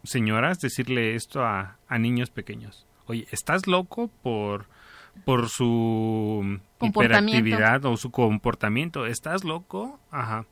señoras 0.03 0.61
decirle 0.61 1.15
esto 1.15 1.45
a, 1.45 1.77
a 1.89 1.99
niños 1.99 2.31
pequeños. 2.31 2.87
Oye, 3.07 3.27
¿estás 3.31 3.67
loco 3.67 4.09
por, 4.23 4.67
por 5.25 5.49
su 5.49 6.59
hiperactividad 6.81 7.85
o 7.85 7.97
su 7.97 8.11
comportamiento? 8.11 9.07
¿Estás 9.07 9.45
loco? 9.45 9.99
Ajá. 10.11 10.47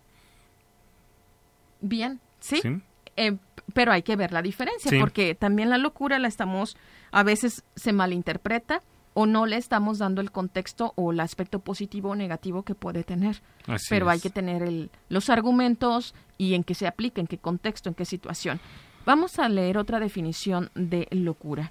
Bien, 1.81 2.21
sí. 2.41 2.61
Sí. 2.63 2.81
Eh, 3.17 3.37
pero 3.75 3.93
hay 3.93 4.03
que 4.03 4.17
ver 4.17 4.33
la 4.33 4.43
diferencia, 4.43 4.91
Sí. 4.91 4.99
porque 4.99 5.35
también 5.35 5.71
la 5.71 5.79
locura 5.79 6.19
la 6.19 6.29
estamos, 6.29 6.77
a 7.11 7.23
veces 7.23 7.65
se 7.75 7.93
malinterpreta 7.93 8.83
o 9.21 9.27
no 9.27 9.47
le 9.47 9.57
estamos 9.57 9.99
dando 9.99 10.21
el 10.21 10.31
contexto 10.31 10.93
o 10.95 11.11
el 11.11 11.19
aspecto 11.19 11.59
positivo 11.59 12.11
o 12.11 12.15
negativo 12.15 12.63
que 12.63 12.77
puede 12.77 13.03
tener. 13.03 13.43
Así 13.67 13.87
pero 13.91 14.09
hay 14.09 14.21
que 14.21 14.31
tener 14.31 14.63
el, 14.63 14.93
los 15.09 15.29
argumentos 15.29 16.15
y 16.37 16.55
en 16.55 16.63
qué 16.63 16.75
se 16.75 16.87
aplica, 16.87 17.21
en 17.21 17.27
qué 17.27 17.37
contexto, 17.37 17.89
en 17.89 17.97
qué 17.97 18.05
situación. 18.05 18.61
Vamos 19.05 19.41
a 19.41 19.49
leer 19.49 19.77
otra 19.77 19.99
definición 19.99 20.71
de 20.77 21.09
locura. 21.11 21.69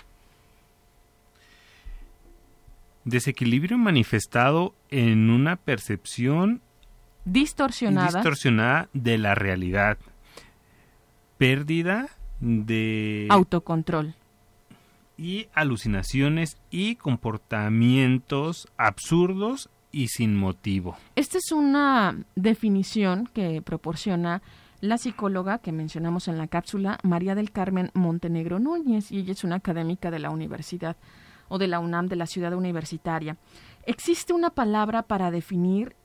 Desequilibrio 3.05 3.77
manifestado 3.77 4.73
en 4.89 5.29
una 5.29 5.55
percepción 5.55 6.59
Distorsionada. 7.23 8.07
distorsionada 8.07 8.89
de 8.91 9.17
la 9.17 9.35
realidad. 9.35 9.97
Pérdida 11.37 12.09
de... 12.41 13.27
autocontrol. 13.29 14.15
Y 15.17 15.47
alucinaciones 15.53 16.57
y 16.69 16.95
comportamientos 16.95 18.67
absurdos 18.77 19.69
y 19.91 20.09
sin 20.09 20.35
motivo. 20.35 20.95
Esta 21.15 21.37
es 21.37 21.51
una 21.51 22.17
definición 22.35 23.27
que 23.33 23.61
proporciona 23.61 24.41
la 24.79 24.97
psicóloga 24.97 25.57
que 25.57 25.71
mencionamos 25.71 26.27
en 26.27 26.37
la 26.37 26.47
cápsula, 26.47 26.99
María 27.03 27.33
del 27.33 27.51
Carmen 27.51 27.89
Montenegro 27.93 28.59
Núñez, 28.59 29.11
y 29.11 29.19
ella 29.19 29.31
es 29.31 29.43
una 29.43 29.55
académica 29.55 30.11
de 30.11 30.19
la 30.19 30.29
universidad 30.29 30.97
o 31.49 31.57
de 31.57 31.67
la 31.67 31.79
UNAM 31.79 32.07
de 32.07 32.15
la 32.15 32.27
ciudad 32.27 32.53
universitaria. 32.53 33.37
Existe 33.85 34.33
una 34.33 34.51
palabra 34.51 35.03
para 35.03 35.31
definir 35.31 35.95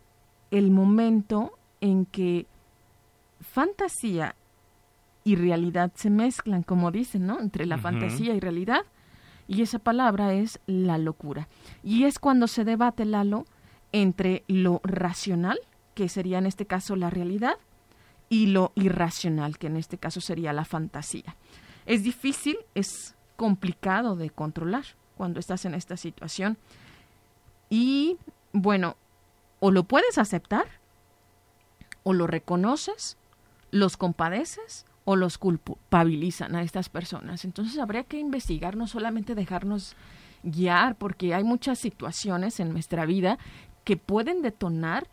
el 0.50 0.70
momento 0.70 1.58
en 1.80 2.06
que 2.06 2.46
fantasía 3.40 4.36
y 5.24 5.36
realidad 5.36 5.92
se 5.94 6.10
mezclan, 6.10 6.62
como 6.62 6.90
dicen, 6.90 7.26
¿no? 7.26 7.40
Entre 7.40 7.66
la 7.66 7.78
fantasía 7.78 8.34
y 8.34 8.40
realidad. 8.40 8.82
Y 9.52 9.60
esa 9.60 9.78
palabra 9.78 10.32
es 10.32 10.60
la 10.64 10.96
locura. 10.96 11.46
Y 11.82 12.04
es 12.04 12.18
cuando 12.18 12.46
se 12.46 12.64
debate, 12.64 13.04
Lalo, 13.04 13.44
entre 13.92 14.44
lo 14.48 14.80
racional, 14.82 15.60
que 15.94 16.08
sería 16.08 16.38
en 16.38 16.46
este 16.46 16.64
caso 16.64 16.96
la 16.96 17.10
realidad, 17.10 17.58
y 18.30 18.46
lo 18.46 18.72
irracional, 18.76 19.58
que 19.58 19.66
en 19.66 19.76
este 19.76 19.98
caso 19.98 20.22
sería 20.22 20.54
la 20.54 20.64
fantasía. 20.64 21.36
Es 21.84 22.02
difícil, 22.02 22.56
es 22.74 23.14
complicado 23.36 24.16
de 24.16 24.30
controlar 24.30 24.86
cuando 25.18 25.38
estás 25.38 25.66
en 25.66 25.74
esta 25.74 25.98
situación. 25.98 26.56
Y 27.68 28.16
bueno, 28.54 28.96
o 29.60 29.70
lo 29.70 29.84
puedes 29.84 30.16
aceptar, 30.16 30.64
o 32.04 32.14
lo 32.14 32.26
reconoces, 32.26 33.18
los 33.70 33.98
compadeces, 33.98 34.86
o 35.04 35.16
los 35.16 35.38
culpabilizan 35.38 36.54
a 36.54 36.62
estas 36.62 36.88
personas. 36.88 37.44
Entonces 37.44 37.78
habría 37.78 38.04
que 38.04 38.18
investigar, 38.18 38.76
no 38.76 38.86
solamente 38.86 39.34
dejarnos 39.34 39.96
guiar, 40.42 40.96
porque 40.96 41.34
hay 41.34 41.44
muchas 41.44 41.78
situaciones 41.78 42.60
en 42.60 42.72
nuestra 42.72 43.06
vida 43.06 43.38
que 43.84 43.96
pueden 43.96 44.42
detonar 44.42 45.08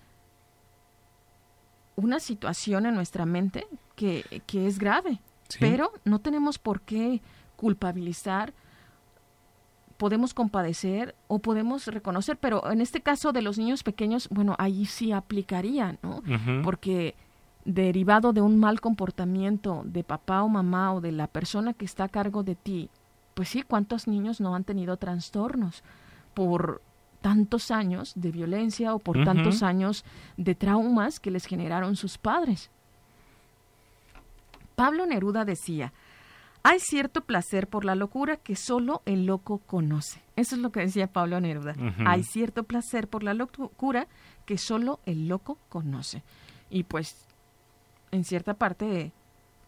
una 1.95 2.19
situación 2.19 2.85
en 2.85 2.95
nuestra 2.95 3.25
mente 3.25 3.67
que, 3.95 4.41
que 4.47 4.67
es 4.67 4.79
grave, 4.79 5.19
pero 5.59 5.91
no 6.05 6.19
tenemos 6.19 6.57
por 6.57 6.81
qué 6.81 7.21
culpabilizar, 7.55 8.53
podemos 9.97 10.33
compadecer 10.33 11.13
o 11.27 11.39
podemos 11.39 11.87
reconocer, 11.87 12.37
pero 12.37 12.71
en 12.71 12.79
este 12.79 13.01
caso 13.01 13.33
de 13.33 13.41
los 13.41 13.57
niños 13.57 13.83
pequeños, 13.83 14.29
bueno, 14.29 14.55
ahí 14.57 14.85
sí 14.85 15.11
aplicaría, 15.11 15.97
¿no? 16.01 16.23
Porque 16.63 17.15
derivado 17.65 18.33
de 18.33 18.41
un 18.41 18.59
mal 18.59 18.81
comportamiento 18.81 19.81
de 19.85 20.03
papá 20.03 20.43
o 20.43 20.49
mamá 20.49 20.93
o 20.93 21.01
de 21.01 21.11
la 21.11 21.27
persona 21.27 21.73
que 21.73 21.85
está 21.85 22.05
a 22.05 22.09
cargo 22.09 22.43
de 22.43 22.55
ti, 22.55 22.89
pues 23.33 23.49
sí, 23.49 23.63
¿cuántos 23.63 24.07
niños 24.07 24.41
no 24.41 24.55
han 24.55 24.63
tenido 24.63 24.97
trastornos 24.97 25.83
por 26.33 26.81
tantos 27.21 27.71
años 27.71 28.13
de 28.15 28.31
violencia 28.31 28.93
o 28.93 28.99
por 28.99 29.23
tantos 29.23 29.63
años 29.63 30.05
de 30.37 30.55
traumas 30.55 31.19
que 31.19 31.31
les 31.31 31.45
generaron 31.45 31.95
sus 31.95 32.17
padres? 32.17 32.69
Pablo 34.75 35.05
Neruda 35.05 35.43
decía, 35.43 35.91
hay 36.63 36.79
cierto 36.79 37.21
placer 37.21 37.67
por 37.67 37.85
la 37.85 37.95
locura 37.95 38.37
que 38.37 38.55
solo 38.55 39.01
el 39.05 39.25
loco 39.25 39.59
conoce. 39.59 40.21
Eso 40.35 40.55
es 40.55 40.61
lo 40.61 40.71
que 40.71 40.81
decía 40.81 41.07
Pablo 41.07 41.39
Neruda. 41.39 41.75
Hay 42.05 42.23
cierto 42.23 42.63
placer 42.63 43.07
por 43.07 43.23
la 43.23 43.33
locura 43.33 44.07
que 44.45 44.57
solo 44.57 44.99
el 45.05 45.27
loco 45.27 45.57
conoce. 45.69 46.23
Y 46.69 46.83
pues 46.83 47.25
en 48.11 48.23
cierta 48.23 48.53
parte, 48.53 49.11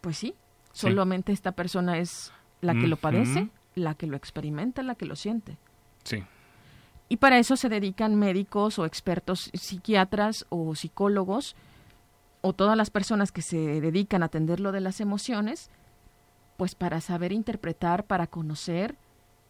pues 0.02 0.18
sí, 0.18 0.36
solamente 0.72 1.32
esta 1.32 1.52
persona 1.52 1.98
es 1.98 2.32
la 2.62 2.74
que 2.74 2.88
lo 2.88 2.98
padece, 2.98 3.50
la 3.76 3.96
que 3.96 4.08
lo 4.08 4.18
experimenta, 4.18 4.84
la 4.84 4.96
que 4.96 5.06
lo 5.06 5.16
siente. 5.16 5.58
Sí. 6.04 6.24
Y 7.10 7.18
para 7.18 7.40
eso 7.40 7.58
se 7.58 7.70
dedican 7.70 8.16
médicos 8.16 8.80
o 8.80 8.86
expertos 8.86 9.52
psiquiatras 9.54 10.46
o 10.50 10.76
psicólogos 10.76 11.56
o 12.42 12.54
todas 12.54 12.77
las 12.77 12.90
personas 12.90 13.32
que 13.32 13.42
se 13.42 13.58
dedican 13.82 14.24
a 14.24 14.27
atender 14.27 14.60
lo 14.60 14.72
de 14.72 14.82
las 14.82 15.01
emociones, 15.01 15.70
pues 16.58 16.75
para 16.75 17.01
saber 17.01 17.32
interpretar, 17.32 18.06
para 18.06 18.27
conocer 18.27 18.96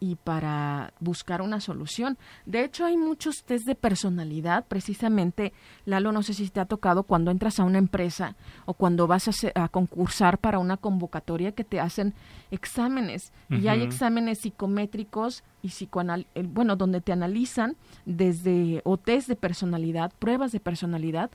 y 0.02 0.16
para 0.16 0.92
buscar 0.98 1.42
una 1.42 1.60
solución. 1.60 2.18
De 2.44 2.64
hecho, 2.64 2.84
hay 2.84 2.96
muchos 2.96 3.44
test 3.44 3.66
de 3.66 3.76
personalidad, 3.76 4.64
precisamente, 4.66 5.52
Lalo, 5.84 6.10
no 6.10 6.24
sé 6.24 6.34
si 6.34 6.48
te 6.48 6.58
ha 6.58 6.64
tocado 6.64 7.04
cuando 7.04 7.30
entras 7.30 7.60
a 7.60 7.64
una 7.64 7.78
empresa 7.78 8.34
o 8.66 8.74
cuando 8.74 9.06
vas 9.06 9.30
a, 9.54 9.68
concursar 9.68 10.38
para 10.38 10.58
una 10.58 10.76
convocatoria 10.76 11.52
que 11.52 11.62
te 11.62 11.78
hacen 11.78 12.14
exámenes. 12.50 13.32
Y 13.48 13.68
hay 13.68 13.82
exámenes 13.82 14.40
psicométricos 14.40 15.44
y 15.62 15.68
psicoanal 15.68 16.26
eh, 16.34 16.42
bueno, 16.44 16.74
donde 16.74 17.00
te 17.00 17.12
analizan 17.12 17.76
desde 18.04 18.82
o 18.84 18.96
test 18.96 19.28
de 19.28 19.36
personalidad, 19.36 20.12
pruebas 20.18 20.50
de 20.50 20.58
personalidad, 20.58 21.30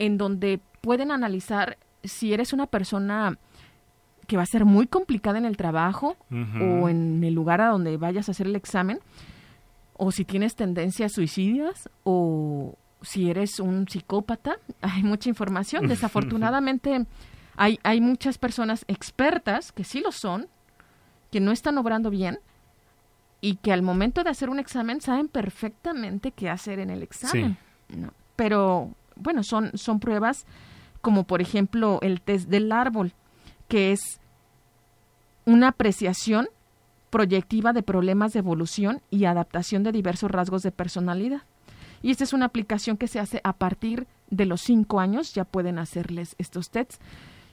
en 0.00 0.18
donde 0.18 0.58
pueden 0.80 1.12
analizar 1.12 1.78
si 2.02 2.32
eres 2.32 2.52
una 2.52 2.66
persona 2.66 3.38
que 4.28 4.36
va 4.36 4.42
a 4.42 4.46
ser 4.46 4.66
muy 4.66 4.86
complicada 4.86 5.38
en 5.38 5.46
el 5.46 5.56
trabajo 5.56 6.16
o 6.30 6.88
en 6.88 7.24
el 7.24 7.32
lugar 7.32 7.62
a 7.62 7.68
donde 7.68 7.96
vayas 7.96 8.28
a 8.28 8.32
hacer 8.32 8.46
el 8.46 8.56
examen, 8.56 9.00
o 9.94 10.12
si 10.12 10.24
tienes 10.24 10.54
tendencias 10.54 11.12
suicidas 11.12 11.88
o 12.04 12.76
si 13.00 13.30
eres 13.30 13.58
un 13.58 13.88
psicópata, 13.88 14.58
hay 14.82 15.02
mucha 15.02 15.30
información. 15.30 15.88
Desafortunadamente 15.88 17.06
hay, 17.56 17.80
hay 17.82 18.02
muchas 18.02 18.36
personas 18.36 18.84
expertas 18.86 19.72
que 19.72 19.82
sí 19.82 20.00
lo 20.00 20.12
son, 20.12 20.46
que 21.32 21.40
no 21.40 21.50
están 21.50 21.78
obrando 21.78 22.10
bien 22.10 22.38
y 23.40 23.56
que 23.56 23.72
al 23.72 23.80
momento 23.80 24.24
de 24.24 24.30
hacer 24.30 24.50
un 24.50 24.58
examen 24.58 25.00
saben 25.00 25.28
perfectamente 25.28 26.32
qué 26.32 26.50
hacer 26.50 26.80
en 26.80 26.90
el 26.90 27.02
examen. 27.02 27.56
Pero 28.36 28.90
bueno, 29.16 29.42
son, 29.42 29.70
son 29.78 30.00
pruebas 30.00 30.44
como 31.00 31.24
por 31.24 31.40
ejemplo 31.40 31.98
el 32.02 32.20
test 32.20 32.50
del 32.50 32.72
árbol 32.72 33.14
que 33.68 33.92
es 33.92 34.17
una 35.48 35.68
apreciación 35.68 36.46
proyectiva 37.08 37.72
de 37.72 37.82
problemas 37.82 38.34
de 38.34 38.40
evolución 38.40 39.00
y 39.10 39.24
adaptación 39.24 39.82
de 39.82 39.92
diversos 39.92 40.30
rasgos 40.30 40.62
de 40.62 40.72
personalidad. 40.72 41.40
Y 42.02 42.10
esta 42.10 42.22
es 42.24 42.34
una 42.34 42.44
aplicación 42.44 42.98
que 42.98 43.08
se 43.08 43.18
hace 43.18 43.40
a 43.44 43.54
partir 43.54 44.06
de 44.28 44.44
los 44.44 44.60
cinco 44.60 45.00
años, 45.00 45.32
ya 45.32 45.44
pueden 45.44 45.78
hacerles 45.78 46.36
estos 46.36 46.68
tests, 46.68 46.98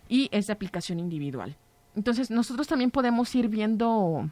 y 0.10 0.28
es 0.34 0.48
de 0.48 0.54
aplicación 0.54 1.00
individual. 1.00 1.56
Entonces, 1.96 2.30
nosotros 2.32 2.68
también 2.68 2.92
podemos 2.92 3.34
ir 3.34 3.48
viendo 3.48 4.30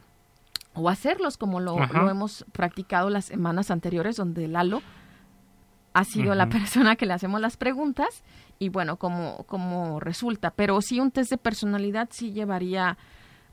o 0.74 0.88
hacerlos 0.90 1.38
como 1.38 1.58
lo, 1.58 1.78
hemos 2.10 2.44
practicado 2.52 3.08
las 3.08 3.24
semanas 3.24 3.70
anteriores, 3.70 4.16
donde 4.16 4.46
Lalo 4.46 4.82
ha 5.94 6.04
sido 6.04 6.34
la 6.34 6.50
persona 6.50 6.96
que 6.96 7.06
le 7.06 7.14
hacemos 7.14 7.40
las 7.40 7.56
preguntas 7.56 8.24
y 8.58 8.68
bueno, 8.68 8.98
como, 8.98 9.44
como 9.44 10.00
resulta. 10.00 10.50
Pero 10.50 10.82
sí, 10.82 11.00
un 11.00 11.10
test 11.10 11.30
de 11.30 11.38
personalidad 11.38 12.08
sí 12.12 12.32
llevaría 12.32 12.98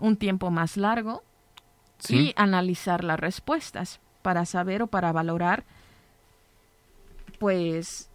un 0.02 0.18
tiempo 0.18 0.52
más 0.52 0.76
largo 0.76 1.24
y 2.10 2.34
analizar 2.36 3.04
las 3.04 3.20
respuestas 3.20 4.02
para 4.22 4.46
saber 4.46 4.82
o 4.82 4.88
para 4.88 5.12
valorar, 5.12 5.64
pues, 7.40 8.10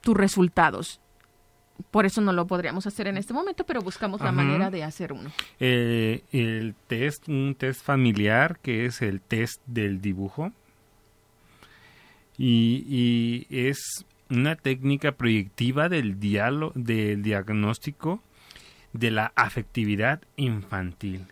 tus 0.00 0.16
resultados. 0.16 1.00
Por 1.92 2.06
eso 2.06 2.20
no 2.20 2.32
lo 2.32 2.46
podríamos 2.46 2.86
hacer 2.86 3.06
en 3.06 3.16
este 3.16 3.32
momento, 3.32 3.64
pero 3.64 3.80
buscamos 3.80 4.20
la 4.20 4.32
manera 4.32 4.70
de 4.70 4.82
hacer 4.82 5.12
uno. 5.12 5.30
Eh, 5.60 6.24
el 6.32 6.74
test, 6.88 7.28
un 7.28 7.54
test 7.56 7.82
familiar 7.82 8.58
que 8.58 8.84
es 8.84 9.00
el 9.00 9.20
test 9.20 9.62
del 9.66 10.00
dibujo. 10.00 10.52
Y, 12.36 12.84
y 12.88 13.46
es 13.68 14.04
una 14.28 14.56
técnica 14.56 15.12
proyectiva 15.12 15.88
del, 15.88 16.18
diálogo, 16.18 16.72
del 16.74 17.22
diagnóstico 17.22 18.22
de 18.92 19.10
la 19.10 19.32
afectividad 19.36 20.22
infantil. 20.36 21.26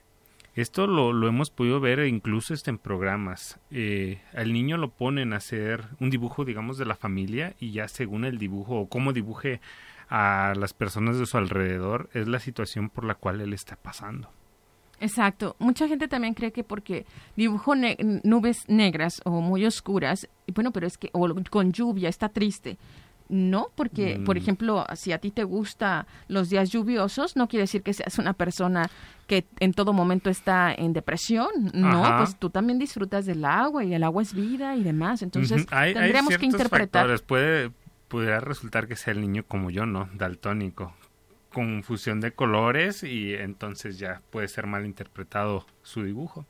Esto 0.55 0.87
lo, 0.87 1.12
lo 1.12 1.29
hemos 1.29 1.51
podido 1.51 1.81
ver 1.81 1.99
incluso 2.07 2.55
este 2.55 2.71
en 2.71 2.79
programas. 2.79 3.61
Eh, 3.71 4.23
al 4.35 4.55
niño 4.55 4.79
lo 4.79 4.88
ponen 4.88 5.35
a 5.35 5.37
hacer 5.37 5.85
un 6.01 6.09
dibujo, 6.09 6.47
digamos, 6.47 6.79
de 6.79 6.87
la 6.87 6.97
familia 6.97 7.55
y 7.61 7.73
ya 7.73 7.88
según 7.88 8.25
el 8.25 8.38
dibujo 8.38 8.81
o 8.81 8.88
cómo 8.88 9.12
dibuje 9.12 9.61
a 10.09 10.55
las 10.57 10.73
personas 10.73 11.19
de 11.19 11.27
su 11.27 11.37
alrededor 11.37 12.09
es 12.14 12.29
la 12.29 12.40
situación 12.40 12.88
por 12.88 13.05
la 13.05 13.16
cual 13.16 13.40
él 13.40 13.53
está 13.53 13.77
pasando. 13.77 14.31
Exacto. 14.99 15.57
Mucha 15.59 15.88
gente 15.88 16.09
también 16.09 16.35
cree 16.35 16.53
que 16.53 16.64
porque 16.64 17.05
dibujo 17.37 17.75
nubes 17.75 18.64
negras 18.69 19.21
o 19.25 19.42
muy 19.42 19.66
oscuras, 19.66 20.29
bueno, 20.55 20.73
pero 20.73 20.87
es 20.87 20.97
que 20.97 21.11
o 21.12 21.29
con 21.51 21.73
lluvia 21.73 22.09
está 22.09 22.31
triste. 22.31 22.79
No, 23.29 23.71
porque, 23.75 24.21
por 24.25 24.37
mm. 24.37 24.39
ejemplo, 24.39 24.87
si 24.95 25.12
a 25.12 25.19
ti 25.19 25.31
te 25.31 25.45
gusta 25.45 26.07
los 26.29 26.49
días 26.49 26.71
lluviosos, 26.71 27.37
no 27.37 27.49
quiere 27.49 27.62
decir 27.62 27.83
que 27.83 27.93
seas 27.93 28.19
una 28.19 28.35
persona 28.35 28.89
que 29.27 29.45
en 29.59 29.73
todo 29.73 29.93
momento 29.93 30.31
está 30.31 30.73
en 30.73 30.93
depresión. 30.93 31.49
No, 31.75 32.03
pues 32.19 32.39
tú 32.39 32.51
también 32.51 32.79
disfrutas 32.79 33.27
del 33.27 33.45
agua 33.45 33.85
y 33.85 33.95
el 33.95 34.05
agua 34.05 34.23
es 34.23 34.33
vida 34.33 34.77
y 34.77 34.85
demás. 34.85 35.23
Entonces, 35.23 35.67
tendríamos 35.67 36.39
que 36.39 36.47
interpretar. 36.47 37.21
Puede, 37.23 37.73
pudiera 38.09 38.41
resultar 38.41 38.87
que 38.87 38.97
sea 38.97 39.12
el 39.12 39.21
niño 39.21 39.45
como 39.47 39.71
yo, 39.71 39.87
¿no? 39.87 40.09
Daltónico, 40.15 40.95
confusión 41.53 42.21
de 42.21 42.33
colores 42.33 43.03
y 43.03 43.35
entonces 43.35 43.99
ya 43.99 44.23
puede 44.31 44.47
ser 44.47 44.67
mal 44.67 44.87
interpretado 44.87 45.67
su 45.83 46.05
dibujo. 46.05 46.47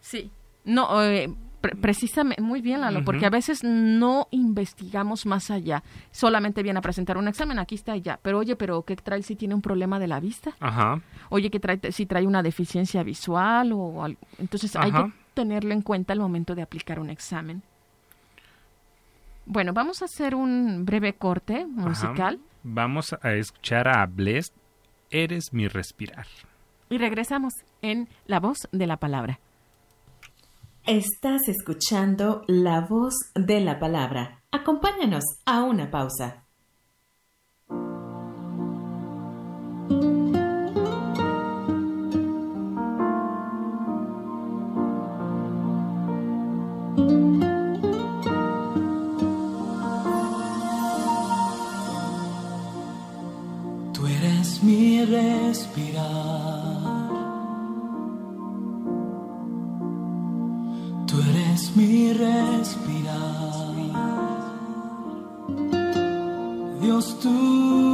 Sí. 0.00 0.30
No, 0.64 1.02
eh, 1.02 1.34
precisamente, 1.60 2.42
muy 2.42 2.60
bien, 2.60 2.80
Lalo, 2.80 3.04
porque 3.04 3.26
a 3.26 3.30
veces 3.30 3.62
no 3.64 4.28
investigamos 4.30 5.26
más 5.26 5.50
allá. 5.50 5.82
Solamente 6.10 6.62
viene 6.62 6.78
a 6.78 6.82
presentar 6.82 7.16
un 7.16 7.28
examen, 7.28 7.58
aquí 7.58 7.74
está 7.74 7.96
y 7.96 8.02
ya. 8.02 8.18
Pero 8.22 8.38
oye, 8.38 8.56
pero 8.56 8.82
¿qué 8.82 8.96
trae 8.96 9.22
si 9.22 9.36
tiene 9.36 9.54
un 9.54 9.62
problema 9.62 9.98
de 9.98 10.06
la 10.06 10.20
vista? 10.20 10.52
Ajá. 10.60 11.00
Oye, 11.30 11.50
¿qué 11.50 11.60
trae 11.60 11.80
si 11.92 12.06
trae 12.06 12.26
una 12.26 12.42
deficiencia 12.42 13.02
visual 13.02 13.72
o 13.72 14.04
algo? 14.04 14.20
Entonces 14.38 14.74
hay 14.76 14.92
que 14.92 15.12
tenerlo 15.34 15.72
en 15.72 15.82
cuenta 15.82 16.12
al 16.12 16.20
momento 16.20 16.54
de 16.54 16.62
aplicar 16.62 16.98
un 16.98 17.10
examen. 17.10 17.62
Bueno, 19.46 19.72
vamos 19.72 20.02
a 20.02 20.04
hacer 20.04 20.34
un 20.34 20.84
breve 20.84 21.14
corte 21.14 21.66
musical. 21.66 22.38
Vamos 22.62 23.14
a 23.22 23.32
escuchar 23.32 23.88
a 23.88 24.04
Blessed, 24.06 24.52
Eres 25.10 25.54
mi 25.54 25.68
respirar. 25.68 26.26
Y 26.90 26.98
regresamos 26.98 27.54
en 27.80 28.08
La 28.26 28.40
voz 28.40 28.68
de 28.72 28.86
la 28.86 28.98
palabra. 28.98 29.40
Estás 30.88 31.42
escuchando 31.48 32.44
La 32.46 32.80
voz 32.80 33.12
de 33.34 33.60
la 33.60 33.78
palabra. 33.78 34.42
Acompáñanos 34.50 35.22
a 35.44 35.62
una 35.62 35.90
pausa. 35.90 36.46
Tú 53.92 54.06
eres 54.06 54.62
mi 54.62 55.04
respirar 55.04 55.97
tu 67.16 67.87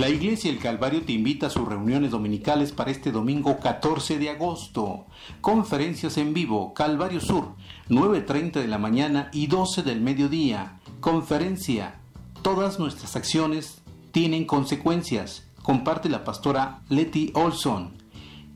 La 0.00 0.08
Iglesia 0.08 0.50
El 0.50 0.58
Calvario 0.58 1.02
te 1.02 1.12
invita 1.12 1.48
a 1.48 1.50
sus 1.50 1.68
reuniones 1.68 2.12
dominicales 2.12 2.72
para 2.72 2.90
este 2.90 3.12
domingo 3.12 3.58
14 3.58 4.18
de 4.18 4.30
agosto. 4.30 5.04
Conferencias 5.42 6.16
en 6.16 6.32
vivo, 6.32 6.72
Calvario 6.72 7.20
Sur, 7.20 7.48
9.30 7.90 8.62
de 8.62 8.66
la 8.66 8.78
mañana 8.78 9.28
y 9.30 9.46
12 9.46 9.82
del 9.82 10.00
mediodía. 10.00 10.80
Conferencia. 11.00 12.00
Todas 12.40 12.78
nuestras 12.78 13.14
acciones 13.14 13.82
tienen 14.10 14.46
consecuencias. 14.46 15.46
Comparte 15.62 16.08
la 16.08 16.24
pastora 16.24 16.80
Letty 16.88 17.32
Olson. 17.34 17.92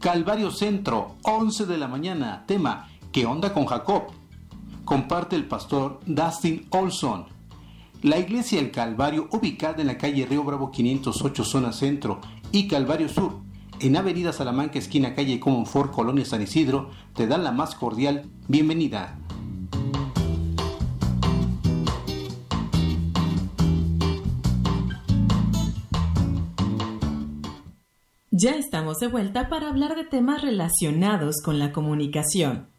Calvario 0.01 0.51
Centro, 0.51 1.17
11 1.25 1.67
de 1.67 1.77
la 1.77 1.89
mañana. 1.89 2.45
Tema, 2.47 2.89
¿qué 3.13 3.27
onda 3.27 3.53
con 3.53 3.67
Jacob? 3.67 4.05
Comparte 4.87 5.37
el 5.37 5.45
pastor 5.45 6.01
Dustin 6.07 6.67
Olson. 6.71 7.34
La 8.05 8.19
iglesia 8.19 8.61
El 8.61 8.71
Calvario, 8.71 9.29
ubicada 9.31 9.81
en 9.81 9.87
la 9.87 9.97
calle 9.97 10.27
Río 10.27 10.45
Bravo 10.45 10.71
508, 10.71 11.43
zona 11.43 11.73
centro, 11.73 12.21
y 12.53 12.69
Calvario 12.69 13.09
Sur, 13.09 13.39
en 13.81 13.97
Avenida 13.97 14.31
Salamanca, 14.35 14.79
esquina 14.79 15.15
calle 15.15 15.41
Comonfort, 15.41 15.91
Colonia 15.91 16.27
San 16.27 16.43
Isidro, 16.43 16.91
te 17.15 17.27
dan 17.27 17.43
la 17.43 17.51
más 17.51 17.75
cordial 17.75 18.27
bienvenida. 18.47 19.19
Ya 28.31 28.51
estamos 28.57 28.99
de 28.99 29.09
vuelta 29.09 29.49
para 29.49 29.71
hablar 29.71 29.97
de 29.97 30.05
temas 30.05 30.43
relacionados 30.43 31.37
con 31.43 31.59
la 31.59 31.73
comunicación. 31.73 32.74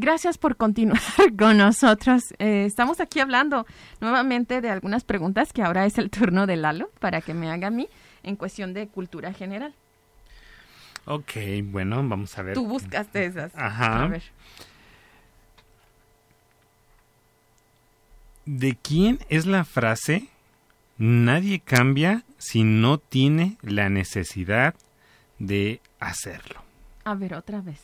Gracias 0.00 0.38
por 0.38 0.56
continuar 0.56 1.00
con 1.38 1.58
nosotros. 1.58 2.32
Eh, 2.38 2.64
estamos 2.66 3.00
aquí 3.00 3.18
hablando 3.18 3.66
nuevamente 4.00 4.60
de 4.60 4.70
algunas 4.70 5.02
preguntas 5.02 5.52
que 5.52 5.60
ahora 5.60 5.86
es 5.86 5.98
el 5.98 6.08
turno 6.08 6.46
de 6.46 6.54
Lalo 6.54 6.88
para 7.00 7.20
que 7.20 7.34
me 7.34 7.50
haga 7.50 7.66
a 7.66 7.70
mí 7.70 7.88
en 8.22 8.36
cuestión 8.36 8.74
de 8.74 8.86
cultura 8.86 9.32
general. 9.32 9.74
Ok, 11.04 11.32
bueno, 11.64 11.96
vamos 12.08 12.38
a 12.38 12.42
ver. 12.42 12.54
Tú 12.54 12.64
buscaste 12.64 13.24
esas. 13.24 13.50
Ajá. 13.56 14.04
A 14.04 14.06
ver. 14.06 14.22
¿De 18.46 18.78
quién 18.80 19.18
es 19.28 19.46
la 19.46 19.64
frase 19.64 20.28
nadie 20.96 21.58
cambia 21.58 22.22
si 22.38 22.62
no 22.62 22.98
tiene 22.98 23.56
la 23.62 23.88
necesidad 23.88 24.76
de 25.40 25.80
hacerlo? 25.98 26.62
A 27.04 27.14
ver, 27.14 27.34
otra 27.34 27.60
vez. 27.62 27.80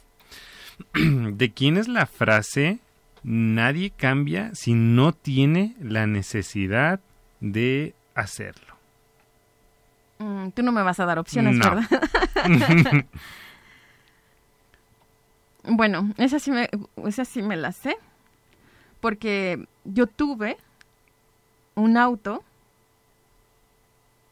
¿De 0.94 1.52
quién 1.52 1.76
es 1.76 1.88
la 1.88 2.06
frase 2.06 2.78
nadie 3.22 3.90
cambia 3.90 4.54
si 4.54 4.74
no 4.74 5.12
tiene 5.12 5.74
la 5.80 6.06
necesidad 6.06 7.00
de 7.40 7.94
hacerlo? 8.14 8.74
Mm, 10.18 10.50
tú 10.50 10.62
no 10.62 10.72
me 10.72 10.82
vas 10.82 11.00
a 11.00 11.06
dar 11.06 11.18
opciones, 11.18 11.56
No. 11.56 11.64
¿verdad? 11.70 11.88
bueno, 15.64 16.12
esa 16.18 16.38
sí, 16.38 16.50
me, 16.50 16.68
esa 17.06 17.24
sí 17.24 17.42
me 17.42 17.56
la 17.56 17.72
sé. 17.72 17.96
Porque 19.00 19.66
yo 19.84 20.06
tuve 20.06 20.56
un 21.74 21.96
auto 21.96 22.42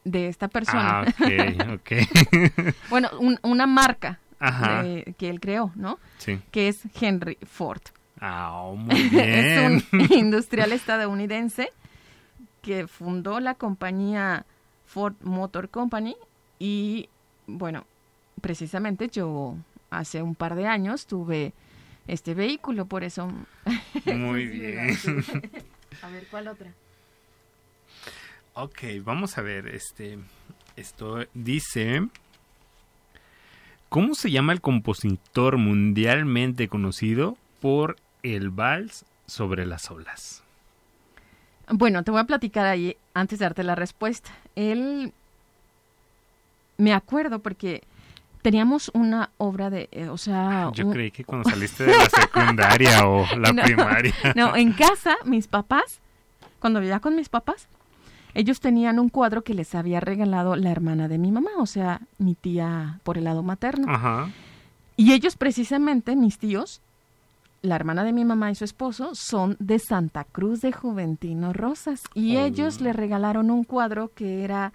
de 0.05 0.29
esta 0.29 0.49
persona. 0.49 1.03
Ah, 1.03 1.07
ok, 1.09 1.75
ok. 1.75 2.75
Bueno, 2.91 3.09
un- 3.21 3.39
una 3.43 3.67
marca 3.67 4.19
Ajá. 4.49 4.83
de- 4.83 5.15
que 5.19 5.29
él 5.31 5.41
creó, 5.41 5.73
¿no? 5.75 5.99
Sí. 6.19 6.41
Que 6.51 6.69
es 6.69 6.81
Henry 7.01 7.39
Ford. 7.47 7.81
Ah, 8.21 8.71
muy 8.77 9.03
bien. 9.09 9.29
es 9.29 9.83
un 9.93 10.01
industrial 10.19 10.73
estadounidense 10.73 11.71
que 12.61 12.87
fundó 12.87 13.41
la 13.41 13.55
compañía 13.55 14.47
Ford 14.87 15.15
Motor 15.23 15.69
Company 15.71 16.17
y 16.59 17.09
bueno, 17.47 17.85
precisamente 18.41 19.09
yo 19.09 19.57
hace 19.91 20.23
un 20.23 20.35
par 20.35 20.55
de 20.55 20.67
años 20.67 21.07
tuve 21.07 21.53
este 22.07 22.35
vehículo, 22.35 22.87
por 22.87 23.05
eso... 23.05 23.29
Muy 24.07 24.47
bien. 24.47 24.97
A 26.03 26.09
ver, 26.09 26.27
¿cuál 26.31 26.49
otra? 26.49 26.73
Ok, 28.55 28.83
vamos 29.03 29.39
a 29.39 29.43
ver, 29.43 29.67
este, 29.69 30.19
esto 30.77 31.25
dice, 31.33 32.07
¿cómo 33.93 34.15
se 34.15 34.31
llama 34.31 34.53
el 34.55 34.61
compositor 34.63 35.59
mundialmente 35.59 36.67
conocido 36.69 37.37
por 37.61 37.97
el 38.23 38.49
vals 38.51 39.05
sobre 39.27 39.67
las 39.67 39.91
olas? 39.91 40.43
Bueno, 41.69 42.03
te 42.03 42.11
voy 42.11 42.21
a 42.21 42.25
platicar 42.25 42.67
ahí 42.67 42.97
antes 43.15 43.39
de 43.39 43.45
darte 43.45 43.63
la 43.63 43.75
respuesta. 43.75 44.31
Él, 44.57 45.13
me 46.77 46.93
acuerdo 46.93 47.39
porque 47.41 47.83
teníamos 48.43 48.91
una 48.95 49.31
obra 49.39 49.71
de, 49.71 49.89
eh, 49.93 50.09
o 50.09 50.19
sea... 50.19 50.71
Yo 50.75 50.87
un- 50.87 50.93
creí 50.93 51.11
que 51.11 51.25
cuando 51.25 51.49
saliste 51.49 51.85
de 51.85 51.97
la 51.97 52.07
secundaria 52.11 53.07
o 53.07 53.25
la 53.37 53.53
No. 53.53 53.63
primaria. 53.63 54.15
No, 54.35 54.57
en 54.57 54.73
casa, 54.73 55.17
mis 55.25 55.47
papás, 55.47 56.01
cuando 56.59 56.81
vivía 56.81 56.99
con 57.01 57.15
mis 57.15 57.29
papás, 57.29 57.69
ellos 58.35 58.61
tenían 58.61 58.99
un 58.99 59.09
cuadro 59.09 59.43
que 59.43 59.55
les 59.55 59.75
había 59.75 60.01
regalado 60.01 60.57
la 60.57 60.71
hermana 60.71 61.09
de 61.09 61.19
mi 61.19 61.31
mamá, 61.33 61.51
o 61.59 61.67
sea, 61.67 62.01
mi 62.19 62.35
tía 62.35 63.01
por 63.03 63.19
el 63.19 63.25
lado 63.25 63.43
materno. 63.43 63.87
Ajá. 63.93 64.31
Y 64.97 65.13
ellos 65.13 65.37
precisamente, 65.37 66.17
mis 66.17 66.39
tíos, 66.39 66.81
la 67.63 67.77
hermana 67.77 68.05
de 68.05 68.13
mi 68.13 68.25
mamá 68.25 68.51
y 68.51 68.55
su 68.55 68.65
esposo, 68.65 69.15
son 69.15 69.57
de 69.59 69.79
Santa 69.79 70.25
Cruz 70.25 70.61
de 70.61 70.73
Juventino 70.73 71.53
Rosas. 71.53 72.03
Y 72.15 72.37
Oh. 72.37 72.41
ellos 72.45 72.81
le 72.81 72.93
regalaron 72.93 73.51
un 73.51 73.65
cuadro 73.65 74.11
que 74.15 74.45
era 74.45 74.73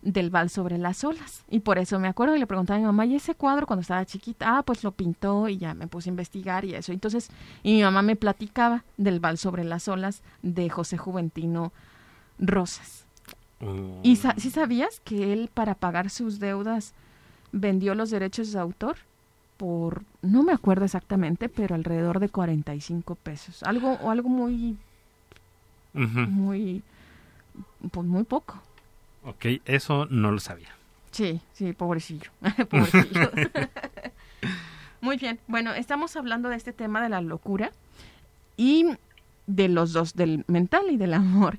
del 0.00 0.30
Val 0.30 0.48
sobre 0.48 0.78
las 0.78 1.02
olas. 1.02 1.42
Y 1.50 1.60
por 1.60 1.76
eso 1.78 1.98
me 1.98 2.06
acuerdo 2.06 2.36
y 2.36 2.38
le 2.38 2.46
preguntaba 2.46 2.76
a 2.76 2.80
mi 2.80 2.86
mamá, 2.86 3.04
¿y 3.04 3.16
ese 3.16 3.34
cuadro 3.34 3.66
cuando 3.66 3.80
estaba 3.80 4.04
chiquita? 4.06 4.58
Ah, 4.58 4.62
pues 4.62 4.84
lo 4.84 4.92
pintó 4.92 5.48
y 5.48 5.58
ya 5.58 5.74
me 5.74 5.88
puse 5.88 6.08
a 6.08 6.12
investigar 6.12 6.64
y 6.64 6.74
eso. 6.76 6.92
Entonces, 6.92 7.28
y 7.64 7.74
mi 7.74 7.82
mamá 7.82 8.02
me 8.02 8.14
platicaba 8.14 8.84
del 8.96 9.18
Val 9.18 9.38
sobre 9.38 9.64
las 9.64 9.88
olas 9.88 10.22
de 10.42 10.70
José 10.70 10.96
Juventino 10.98 11.64
Rosas. 11.64 11.78
Oh. 13.60 14.00
¿Y 14.02 14.16
sa- 14.16 14.34
sí 14.38 14.50
sabías 14.50 15.00
que 15.00 15.32
él 15.32 15.50
para 15.52 15.74
pagar 15.74 16.10
sus 16.10 16.38
deudas 16.38 16.94
vendió 17.52 17.94
los 17.94 18.10
derechos 18.10 18.52
de 18.52 18.58
autor 18.60 18.96
por, 19.56 20.04
no 20.22 20.44
me 20.44 20.52
acuerdo 20.52 20.84
exactamente, 20.84 21.48
pero 21.48 21.74
alrededor 21.74 22.20
de 22.20 22.28
45 22.28 23.16
pesos? 23.16 23.62
Algo, 23.64 23.94
o 23.94 24.10
algo 24.10 24.28
muy, 24.28 24.76
muy, 25.92 26.82
pues 27.90 28.06
muy 28.06 28.22
poco. 28.24 28.60
Ok, 29.24 29.46
eso 29.64 30.06
no 30.06 30.30
lo 30.30 30.38
sabía. 30.38 30.68
Sí, 31.10 31.40
sí, 31.52 31.72
pobrecillo. 31.72 32.30
pobrecillo. 32.70 33.30
Muy 35.00 35.16
bien. 35.16 35.38
Bueno, 35.46 35.72
estamos 35.74 36.16
hablando 36.16 36.48
de 36.48 36.56
este 36.56 36.72
tema 36.72 37.00
de 37.02 37.08
la 37.08 37.20
locura 37.20 37.70
y 38.56 38.84
de 39.46 39.68
los 39.68 39.92
dos, 39.92 40.14
del 40.14 40.44
mental 40.48 40.86
y 40.90 40.96
del 40.96 41.14
amor. 41.14 41.58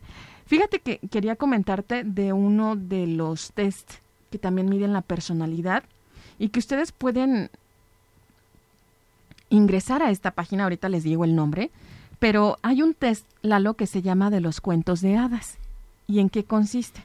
Fíjate 0.50 0.80
que 0.80 0.98
quería 1.12 1.36
comentarte 1.36 2.04
de 2.04 2.34
uno 2.34 2.76
de 2.76 3.06
los 3.06 3.52
test 3.52 3.92
que 4.32 4.40
también 4.40 4.68
miden 4.68 4.94
la 4.94 5.02
personalidad 5.02 5.84
y 6.40 6.50
que 6.50 6.58
ustedes 6.58 6.92
pueden 6.92 7.52
ingresar 9.52 10.02
a 10.02 10.10
esta 10.10 10.32
página, 10.32 10.64
ahorita 10.64 10.90
les 10.90 11.04
digo 11.04 11.24
el 11.24 11.36
nombre, 11.36 11.70
pero 12.18 12.58
hay 12.64 12.82
un 12.82 12.96
test, 12.96 13.28
Lalo, 13.44 13.76
que 13.76 13.86
se 13.86 14.02
llama 14.02 14.32
de 14.32 14.42
los 14.42 14.60
cuentos 14.60 15.02
de 15.02 15.18
hadas. 15.18 15.60
¿Y 16.08 16.18
en 16.18 16.32
qué 16.32 16.44
consiste? 16.44 17.04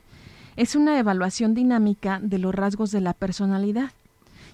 Es 0.57 0.75
una 0.75 0.99
evaluación 0.99 1.53
dinámica 1.53 2.21
de 2.23 2.39
los 2.39 2.55
rasgos 2.55 2.93
de 2.93 3.03
la 3.03 3.13
personalidad 3.13 3.93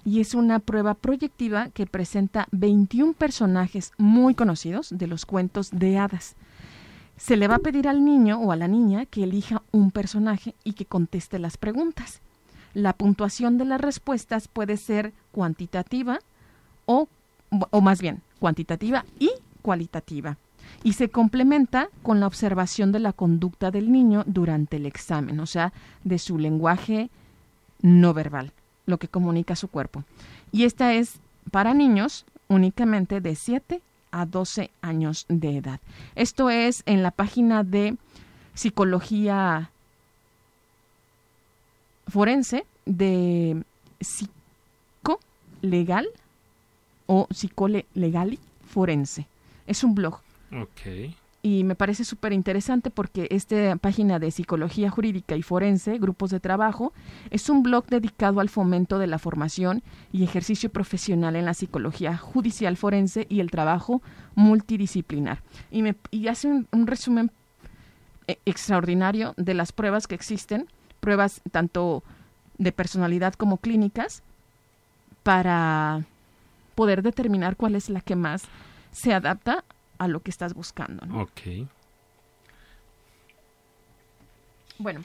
y 0.03 0.19
es 0.19 0.33
una 0.33 0.59
prueba 0.59 0.95
proyectiva 0.95 1.69
que 1.69 1.85
presenta 1.85 2.49
21 2.51 3.13
personajes 3.13 3.93
muy 3.97 4.35
conocidos 4.35 4.89
de 4.91 5.07
los 5.07 5.25
cuentos 5.25 5.69
de 5.71 5.97
hadas. 5.97 6.35
Se 7.21 7.37
le 7.37 7.47
va 7.47 7.57
a 7.57 7.59
pedir 7.59 7.87
al 7.87 8.03
niño 8.03 8.39
o 8.39 8.51
a 8.51 8.55
la 8.55 8.67
niña 8.67 9.05
que 9.05 9.23
elija 9.23 9.61
un 9.71 9.91
personaje 9.91 10.55
y 10.63 10.73
que 10.73 10.87
conteste 10.87 11.37
las 11.37 11.55
preguntas. 11.55 12.19
La 12.73 12.93
puntuación 12.93 13.59
de 13.59 13.65
las 13.65 13.79
respuestas 13.79 14.47
puede 14.47 14.75
ser 14.75 15.13
cuantitativa 15.31 16.17
o, 16.87 17.07
o 17.51 17.81
más 17.81 18.01
bien 18.01 18.23
cuantitativa 18.39 19.05
y 19.19 19.29
cualitativa 19.61 20.35
y 20.83 20.93
se 20.93 21.09
complementa 21.09 21.89
con 22.01 22.19
la 22.19 22.25
observación 22.25 22.91
de 22.91 22.99
la 22.99 23.13
conducta 23.13 23.69
del 23.69 23.91
niño 23.91 24.23
durante 24.25 24.77
el 24.77 24.87
examen, 24.87 25.39
o 25.41 25.45
sea, 25.45 25.73
de 26.03 26.17
su 26.17 26.39
lenguaje 26.39 27.11
no 27.83 28.15
verbal, 28.15 28.51
lo 28.87 28.97
que 28.97 29.07
comunica 29.07 29.55
su 29.55 29.67
cuerpo. 29.67 30.03
Y 30.51 30.63
esta 30.63 30.95
es 30.95 31.19
para 31.51 31.75
niños 31.75 32.25
únicamente 32.47 33.21
de 33.21 33.35
7 33.35 33.79
a 34.11 34.25
12 34.25 34.69
años 34.81 35.25
de 35.29 35.57
edad. 35.57 35.79
Esto 36.15 36.49
es 36.49 36.83
en 36.85 37.03
la 37.03 37.11
página 37.11 37.63
de 37.63 37.97
psicología 38.53 39.71
forense 42.07 42.65
de 42.85 43.63
psico 43.99 45.19
legal 45.61 46.07
o 47.05 47.27
psicole 47.31 47.85
legali 47.93 48.39
forense. 48.67 49.27
Es 49.67 49.83
un 49.83 49.95
blog 49.95 50.19
Ok. 50.51 51.15
Y 51.43 51.63
me 51.63 51.75
parece 51.75 52.05
súper 52.05 52.33
interesante 52.33 52.91
porque 52.91 53.27
esta 53.31 53.75
página 53.77 54.19
de 54.19 54.29
psicología 54.29 54.91
jurídica 54.91 55.35
y 55.35 55.41
forense, 55.41 55.97
grupos 55.97 56.29
de 56.29 56.39
trabajo, 56.39 56.93
es 57.31 57.49
un 57.49 57.63
blog 57.63 57.87
dedicado 57.87 58.39
al 58.41 58.49
fomento 58.49 58.99
de 58.99 59.07
la 59.07 59.17
formación 59.17 59.81
y 60.11 60.23
ejercicio 60.23 60.69
profesional 60.69 61.35
en 61.35 61.45
la 61.45 61.55
psicología 61.55 62.15
judicial 62.15 62.77
forense 62.77 63.25
y 63.27 63.39
el 63.39 63.49
trabajo 63.49 64.01
multidisciplinar. 64.35 65.41
Y, 65.71 65.81
me, 65.81 65.95
y 66.11 66.27
hace 66.27 66.47
un, 66.47 66.87
resumen 66.87 67.31
eh, 68.27 68.37
extraordinario 68.45 69.33
de 69.37 69.55
las 69.55 69.71
pruebas 69.71 70.05
que 70.05 70.15
existen, 70.15 70.67
pruebas 70.99 71.41
tanto 71.51 72.03
de 72.59 72.71
personalidad 72.71 73.33
como 73.33 73.57
clínicas, 73.57 74.21
para 75.23 76.03
poder 76.75 77.01
determinar 77.01 77.55
cuál 77.55 77.75
es 77.75 77.89
la 77.89 78.01
que 78.01 78.15
más 78.15 78.43
se 78.91 79.13
adapta 79.13 79.63
a 80.01 80.07
lo 80.07 80.21
que 80.21 80.31
estás 80.31 80.55
buscando. 80.55 81.05
¿no? 81.05 81.21
Ok. 81.21 81.67
Bueno, 84.79 85.03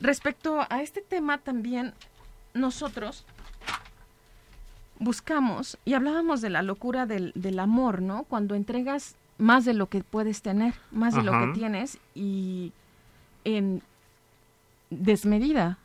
respecto 0.00 0.66
a 0.68 0.82
este 0.82 1.02
tema 1.02 1.38
también 1.38 1.94
nosotros 2.52 3.24
buscamos 4.98 5.78
y 5.84 5.94
hablábamos 5.94 6.40
de 6.40 6.50
la 6.50 6.62
locura 6.62 7.06
del, 7.06 7.30
del 7.36 7.60
amor, 7.60 8.02
¿no? 8.02 8.24
Cuando 8.24 8.56
entregas 8.56 9.14
más 9.38 9.64
de 9.64 9.72
lo 9.72 9.88
que 9.88 10.02
puedes 10.02 10.42
tener, 10.42 10.74
más 10.90 11.14
de 11.14 11.22
lo 11.22 11.30
que 11.30 11.52
tienes 11.54 11.98
y 12.16 12.72
en 13.44 13.82
desmedida, 14.90 15.78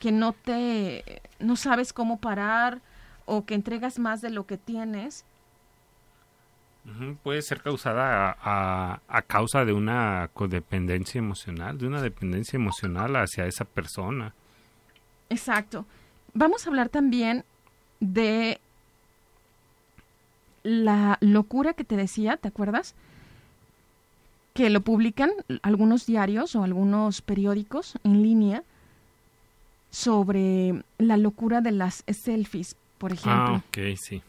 que 0.00 0.12
no 0.12 0.34
te, 0.34 1.22
no 1.38 1.56
sabes 1.56 1.94
cómo 1.94 2.18
parar 2.18 2.82
o 3.24 3.46
que 3.46 3.54
entregas 3.54 3.98
más 3.98 4.20
de 4.20 4.28
lo 4.28 4.46
que 4.46 4.58
tienes. 4.58 5.24
Puede 7.22 7.42
ser 7.42 7.60
causada 7.62 8.30
a, 8.30 8.36
a- 8.94 9.00
a 9.08 9.22
causa 9.22 9.64
de 9.64 9.72
una 9.72 10.30
codependencia 10.32 11.18
emocional, 11.18 11.76
de 11.78 11.86
una 11.86 12.00
dependencia 12.02 12.56
emocional 12.56 13.14
hacia 13.16 13.46
esa 13.46 13.64
persona. 13.64 14.34
Exacto. 15.30 15.84
Vamos 16.34 16.66
a 16.66 16.70
hablar 16.70 16.88
también 16.88 17.44
de 18.00 18.60
la 20.62 21.18
locura 21.20 21.74
que 21.74 21.84
te 21.84 21.96
decía, 21.96 22.36
¿te 22.36 22.48
acuerdas? 22.48 22.94
Que 24.54 24.70
lo 24.70 24.80
publican 24.80 25.30
algunos 25.62 26.06
diarios 26.06 26.56
o 26.56 26.64
algunos 26.64 27.22
periódicos 27.22 27.94
en 28.04 28.22
línea 28.22 28.62
sobre 29.90 30.82
la 30.98 31.16
locura 31.16 31.60
de 31.60 31.72
las 31.72 32.04
selfies, 32.08 32.76
por 32.98 33.12
ejemplo. 33.12 33.54
Ah, 33.54 33.62
ok, 33.68 33.78
sí. 33.96 34.22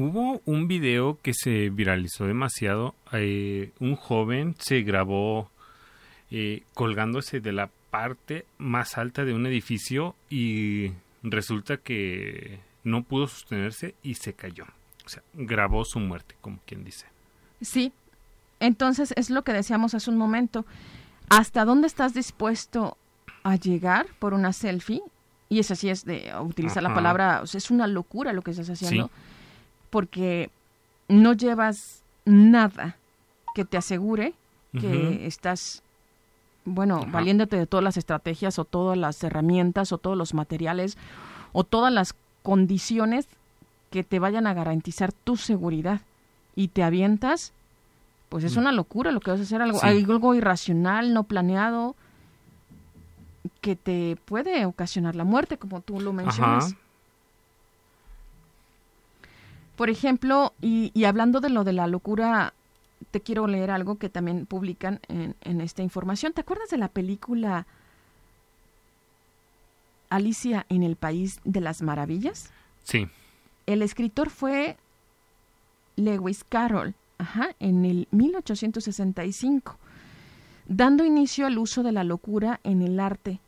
Hubo 0.00 0.40
un 0.44 0.68
video 0.68 1.18
que 1.22 1.34
se 1.34 1.70
viralizó 1.70 2.24
demasiado. 2.26 2.94
eh, 3.10 3.72
un 3.80 3.96
joven 3.96 4.54
se 4.60 4.82
grabó 4.82 5.50
eh, 6.30 6.62
colgándose 6.72 7.40
de 7.40 7.50
la 7.50 7.68
parte 7.90 8.46
más 8.58 8.96
alta 8.96 9.24
de 9.24 9.34
un 9.34 9.44
edificio 9.44 10.14
y 10.30 10.92
resulta 11.24 11.78
que 11.78 12.60
no 12.84 13.02
pudo 13.02 13.26
sostenerse 13.26 13.96
y 14.04 14.14
se 14.14 14.34
cayó. 14.34 14.66
O 15.04 15.08
sea, 15.08 15.24
grabó 15.34 15.84
su 15.84 15.98
muerte, 15.98 16.36
como 16.40 16.60
quien 16.64 16.84
dice. 16.84 17.06
Sí. 17.60 17.92
Entonces 18.60 19.12
es 19.16 19.30
lo 19.30 19.42
que 19.42 19.52
decíamos 19.52 19.94
hace 19.94 20.10
un 20.10 20.16
momento. 20.16 20.64
¿Hasta 21.28 21.64
dónde 21.64 21.88
estás 21.88 22.14
dispuesto 22.14 22.96
a 23.42 23.56
llegar 23.56 24.06
por 24.20 24.32
una 24.32 24.52
selfie? 24.52 25.02
Y 25.48 25.58
eso 25.58 25.74
sí 25.74 25.90
es 25.90 26.04
de 26.04 26.32
utilizar 26.40 26.84
la 26.84 26.94
palabra, 26.94 27.40
o 27.42 27.48
sea, 27.48 27.58
es 27.58 27.72
una 27.72 27.88
locura 27.88 28.32
lo 28.32 28.42
que 28.42 28.52
estás 28.52 28.70
haciendo. 28.70 29.08
Sí. 29.08 29.37
Porque 29.90 30.50
no 31.08 31.32
llevas 31.32 32.02
nada 32.24 32.96
que 33.54 33.64
te 33.64 33.76
asegure 33.76 34.34
que 34.78 35.26
estás, 35.26 35.82
bueno, 36.64 36.98
Ajá. 36.98 37.10
valiéndote 37.10 37.56
de 37.56 37.66
todas 37.66 37.82
las 37.82 37.96
estrategias 37.96 38.58
o 38.58 38.64
todas 38.64 38.96
las 38.98 39.22
herramientas 39.24 39.90
o 39.92 39.98
todos 39.98 40.16
los 40.16 40.34
materiales 40.34 40.96
o 41.52 41.64
todas 41.64 41.92
las 41.92 42.14
condiciones 42.42 43.26
que 43.90 44.04
te 44.04 44.18
vayan 44.18 44.46
a 44.46 44.54
garantizar 44.54 45.12
tu 45.12 45.36
seguridad 45.36 46.02
y 46.54 46.68
te 46.68 46.82
avientas, 46.84 47.52
pues 48.28 48.44
es 48.44 48.56
Mm. 48.56 48.60
una 48.60 48.72
locura 48.72 49.10
lo 49.10 49.20
que 49.20 49.30
vas 49.30 49.40
a 49.40 49.44
hacer, 49.44 49.62
algo, 49.62 49.80
Sí. 49.80 49.86
algo 49.86 50.34
irracional, 50.34 51.14
no 51.14 51.24
planeado, 51.24 51.96
que 53.60 53.74
te 53.76 54.16
puede 54.26 54.66
ocasionar 54.66 55.16
la 55.16 55.24
muerte, 55.24 55.58
como 55.58 55.80
tú 55.80 55.98
lo 56.00 56.12
mencionas. 56.12 56.72
Ajá. 56.72 56.76
Por 59.78 59.90
ejemplo, 59.90 60.54
y, 60.60 60.90
y 60.92 61.04
hablando 61.04 61.38
de 61.38 61.50
lo 61.50 61.62
de 61.62 61.72
la 61.72 61.86
locura, 61.86 62.52
te 63.12 63.20
quiero 63.20 63.46
leer 63.46 63.70
algo 63.70 63.96
que 63.96 64.08
también 64.08 64.44
publican 64.44 64.98
en, 65.06 65.36
en 65.40 65.60
esta 65.60 65.84
información. 65.84 66.32
¿Te 66.32 66.40
acuerdas 66.40 66.68
de 66.68 66.78
la 66.78 66.88
película 66.88 67.64
Alicia 70.10 70.66
en 70.68 70.82
el 70.82 70.96
País 70.96 71.38
de 71.44 71.60
las 71.60 71.80
Maravillas? 71.80 72.50
Sí. 72.82 73.06
El 73.66 73.82
escritor 73.82 74.30
fue 74.30 74.76
Lewis 75.94 76.42
Carroll, 76.42 76.96
ajá, 77.18 77.50
en 77.60 77.84
el 77.84 78.08
1865, 78.10 79.76
dando 80.66 81.04
inicio 81.04 81.46
al 81.46 81.56
uso 81.56 81.84
de 81.84 81.92
la 81.92 82.02
locura 82.02 82.58
en 82.64 82.82
el 82.82 82.98
arte, 82.98 83.38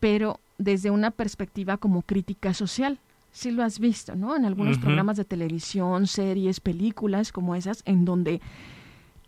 pero 0.00 0.40
desde 0.58 0.90
una 0.90 1.12
perspectiva 1.12 1.76
como 1.76 2.02
crítica 2.02 2.54
social. 2.54 2.98
Sí 3.36 3.50
lo 3.50 3.62
has 3.62 3.80
visto, 3.80 4.16
¿no? 4.16 4.34
En 4.34 4.46
algunos 4.46 4.78
programas 4.78 5.18
de 5.18 5.26
televisión, 5.26 6.06
series, 6.06 6.58
películas 6.58 7.32
como 7.32 7.54
esas, 7.54 7.82
en 7.84 8.06
donde 8.06 8.40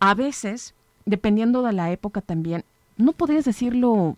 a 0.01 0.15
veces, 0.15 0.73
dependiendo 1.05 1.61
de 1.61 1.75
la 1.75 1.93
época 1.93 2.23
también, 2.23 2.65
no 2.97 3.13
podrías 3.13 3.45
decirlo 3.45 4.17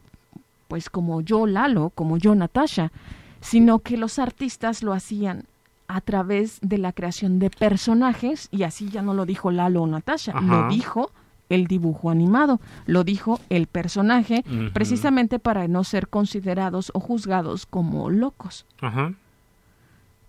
pues 0.68 0.90
como 0.90 1.22
yo 1.22 1.44
Lalo, 1.44 1.90
como 1.92 2.18
yo 2.18 2.36
Natasha, 2.36 2.92
sino 3.40 3.80
que 3.80 3.96
los 3.96 4.20
artistas 4.20 4.84
lo 4.84 4.92
hacían 4.92 5.46
a 5.88 6.00
través 6.00 6.60
de 6.62 6.78
la 6.78 6.92
creación 6.92 7.40
de 7.40 7.50
personajes 7.50 8.46
y 8.52 8.62
así 8.62 8.90
ya 8.90 9.02
no 9.02 9.12
lo 9.12 9.26
dijo 9.26 9.50
Lalo 9.50 9.82
o 9.82 9.86
Natasha, 9.88 10.30
Ajá. 10.36 10.46
lo 10.46 10.68
dijo 10.68 11.10
el 11.48 11.66
dibujo 11.66 12.10
animado, 12.10 12.60
lo 12.86 13.02
dijo 13.02 13.40
el 13.48 13.66
personaje, 13.66 14.44
precisamente 14.72 15.40
para 15.40 15.66
no 15.66 15.82
ser 15.82 16.06
considerados 16.06 16.92
o 16.94 17.00
juzgados 17.00 17.66
como 17.66 18.08
locos. 18.08 18.66
Ajá. 18.80 19.14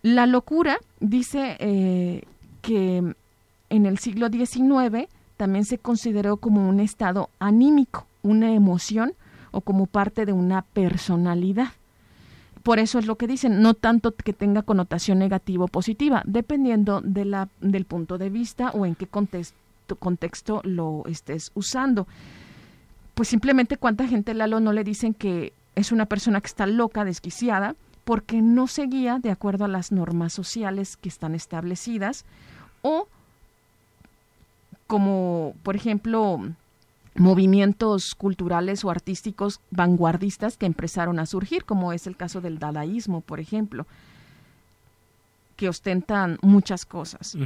La 0.02 0.26
locura 0.26 0.80
dice 1.00 1.58
eh, 1.60 2.24
que 2.62 3.14
en 3.70 3.86
el 3.86 4.00
siglo 4.00 4.30
XIX 4.30 5.08
también 5.38 5.66
se 5.66 5.78
consideró 5.78 6.38
como 6.38 6.68
un 6.68 6.80
estado 6.80 7.30
anímico, 7.40 8.06
una 8.24 8.54
emoción 8.54 9.14
o 9.52 9.62
como 9.62 9.86
parte 9.86 10.26
de 10.26 10.34
una 10.34 10.62
personalidad. 10.62 11.70
Por 12.64 12.80
eso 12.80 13.00
es 13.00 13.08
lo 13.08 13.16
que 13.16 13.28
dicen, 13.28 13.62
no 13.62 13.74
tanto 13.74 14.14
que 14.14 14.34
tenga 14.34 14.62
connotación 14.62 15.20
negativa 15.20 15.66
o 15.66 15.68
positiva, 15.68 16.22
dependiendo 16.26 17.02
de 17.02 17.26
la, 17.26 17.50
del 17.60 17.86
punto 17.86 18.18
de 18.18 18.30
vista 18.30 18.70
o 18.72 18.86
en 18.86 18.96
qué 18.96 19.08
contexto, 19.08 19.56
contexto 20.00 20.62
lo 20.64 21.04
estés 21.08 21.52
usando. 21.56 22.08
Pues 23.14 23.30
simplemente 23.30 23.78
cuánta 23.78 24.08
gente, 24.08 24.34
Lalo, 24.34 24.60
no 24.60 24.74
le 24.74 24.84
dicen 24.84 25.14
que 25.14 25.54
es 25.76 25.92
una 25.92 26.06
persona 26.06 26.40
que 26.40 26.48
está 26.48 26.66
loca, 26.66 27.04
desquiciada, 27.04 27.76
porque 28.04 28.42
no 28.42 28.68
seguía 28.68 29.20
de 29.20 29.32
acuerdo 29.32 29.66
a 29.66 29.70
las 29.70 29.92
normas 29.92 30.34
sociales 30.34 30.98
que 30.98 31.10
están 31.10 31.36
establecidas 31.36 32.26
o 32.82 33.08
como, 34.88 35.56
por 35.64 35.76
ejemplo, 35.76 36.40
movimientos 37.16 38.16
culturales 38.16 38.84
o 38.84 38.90
artísticos 38.90 39.60
vanguardistas 39.70 40.58
que 40.58 40.66
empezaron 40.66 41.20
a 41.20 41.26
surgir, 41.26 41.66
como 41.66 41.94
es 41.94 42.08
el 42.08 42.18
caso 42.18 42.42
del 42.42 42.60
dadaísmo, 42.60 43.22
por 43.22 43.40
ejemplo, 43.40 43.86
que 45.56 45.70
ostentan 45.70 46.40
muchas 46.42 46.86
cosas. 46.86 47.38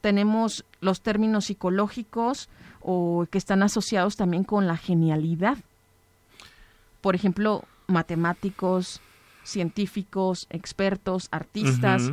Tenemos 0.00 0.64
los 0.80 1.00
términos 1.00 1.46
psicológicos 1.46 2.48
o 2.80 3.26
que 3.30 3.38
están 3.38 3.62
asociados 3.62 4.16
también 4.16 4.44
con 4.44 4.66
la 4.66 4.76
genialidad. 4.76 5.58
Por 7.00 7.14
ejemplo, 7.14 7.64
matemáticos, 7.88 9.00
científicos, 9.42 10.46
expertos, 10.50 11.28
artistas 11.30 12.12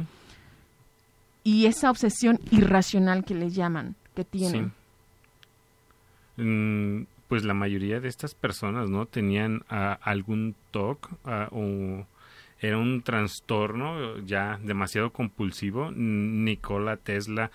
y 1.44 1.68
esa 1.68 1.92
obsesión 1.92 2.40
irracional 2.50 3.24
que 3.24 3.36
le 3.36 3.52
llaman, 3.52 3.96
que 4.16 4.26
tienen. 4.26 4.74
Sí. 6.38 6.42
Mm, 6.42 7.06
pues 7.28 7.44
la 7.44 7.54
mayoría 7.54 8.00
de 8.00 8.08
estas 8.08 8.34
personas, 8.34 8.90
¿no? 8.90 9.06
Tenían 9.06 9.64
algún 9.70 10.56
TOC 10.72 11.10
o 11.52 12.06
era 12.60 12.78
un 12.78 13.02
trastorno 13.02 14.20
ya 14.20 14.60
demasiado 14.64 15.12
compulsivo. 15.12 15.92
Nikola 15.92 16.98
Tesla 16.98 17.52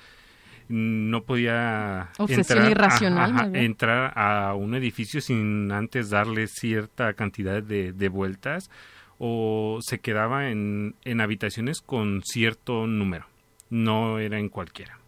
no 0.73 1.23
podía 1.25 2.11
Obsesión 2.19 2.71
irracional, 2.71 3.51
bien. 3.51 3.65
entrar 3.65 4.13
a 4.17 4.55
un 4.55 4.75
edificio 4.75 5.21
sin 5.21 5.71
antes 5.73 6.11
darle 6.11 6.47
cierta 6.47 7.13
cantidad 7.15 7.63
de, 7.63 7.93
de 7.93 8.09
vueltas 8.09 8.71
o 9.19 9.81
se 9.83 9.99
quedaba 9.99 10.49
en, 10.51 10.95
en 11.05 11.21
habitaciones 11.21 11.81
con 11.81 12.23
cierto 12.25 12.87
número. 12.87 13.27
No 13.69 14.19
era 14.19 14.39
en 14.39 14.49
cualquiera. 14.49 14.99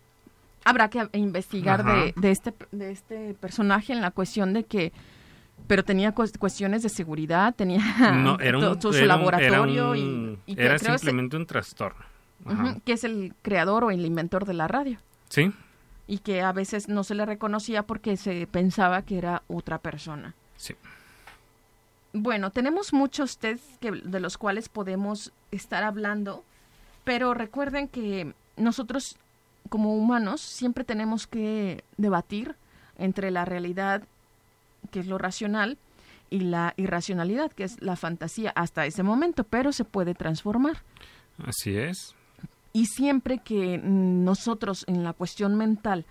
habrá 0.64 0.90
que 0.90 1.08
investigar 1.12 1.84
de, 1.84 2.12
de 2.16 2.30
este, 2.30 2.52
de 2.72 2.90
este 2.90 3.34
personaje 3.34 3.92
en 3.92 4.00
la 4.00 4.10
cuestión 4.10 4.52
de 4.52 4.64
que 4.64 4.92
pero 5.68 5.84
tenía 5.84 6.12
cues- 6.12 6.36
cuestiones 6.38 6.82
de 6.82 6.88
seguridad, 6.88 7.54
tenía 7.54 7.80
No, 8.12 8.36
era 8.40 8.58
un, 8.58 8.78
todo- 8.80 8.92
su 8.92 8.98
era 8.98 9.02
un- 9.04 9.08
laboratorio 9.20 9.94
era 9.94 9.98
y- 9.98 10.02
un- 10.02 10.38
y, 10.46 10.60
era 10.60 10.76
simplemente 10.78 11.36
un 11.36 11.46
trastorno. 11.46 12.04
Ajá. 12.44 12.76
Que 12.84 12.94
es 12.94 13.04
el 13.04 13.32
creador 13.42 13.84
o 13.84 13.90
el 13.92 14.04
inventor 14.04 14.44
de 14.44 14.54
la 14.54 14.66
radio 14.66 14.98
Sí, 15.32 15.50
y 16.06 16.18
que 16.18 16.42
a 16.42 16.52
veces 16.52 16.88
no 16.88 17.04
se 17.04 17.14
le 17.14 17.24
reconocía 17.24 17.84
porque 17.84 18.16
se 18.16 18.46
pensaba 18.46 19.02
que 19.02 19.18
era 19.18 19.42
otra 19.48 19.78
persona. 19.78 20.34
sí. 20.56 20.74
Bueno, 22.14 22.50
tenemos 22.50 22.92
muchos 22.92 23.38
tests 23.38 23.78
que, 23.80 23.90
de 23.90 24.20
los 24.20 24.36
cuales 24.36 24.68
podemos 24.68 25.32
estar 25.50 25.82
hablando, 25.82 26.44
pero 27.04 27.32
recuerden 27.32 27.88
que 27.88 28.34
nosotros 28.58 29.16
como 29.70 29.96
humanos 29.96 30.42
siempre 30.42 30.84
tenemos 30.84 31.26
que 31.26 31.82
debatir 31.96 32.54
entre 32.98 33.30
la 33.30 33.46
realidad, 33.46 34.02
que 34.90 35.00
es 35.00 35.06
lo 35.06 35.16
racional, 35.16 35.78
y 36.28 36.40
la 36.40 36.74
irracionalidad, 36.76 37.50
que 37.50 37.64
es 37.64 37.80
la 37.80 37.96
fantasía 37.96 38.52
hasta 38.56 38.84
ese 38.84 39.02
momento, 39.02 39.44
pero 39.44 39.72
se 39.72 39.84
puede 39.84 40.14
transformar. 40.14 40.82
Así 41.38 41.76
es. 41.76 42.14
Y 42.72 42.86
siempre 42.86 43.38
que 43.38 43.78
nosotros 43.78 44.84
en 44.86 45.04
la 45.04 45.12
cuestión 45.12 45.56
mental 45.56 46.04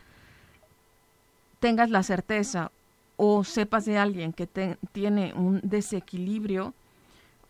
tengas 1.60 1.90
la 1.90 2.04
certeza 2.04 2.72
o 3.18 3.44
sepas 3.44 3.86
de 3.86 3.98
alguien 3.98 4.34
que 4.34 4.48
tiene 4.92 5.34
un 5.34 5.60
desequilibrio 5.64 6.74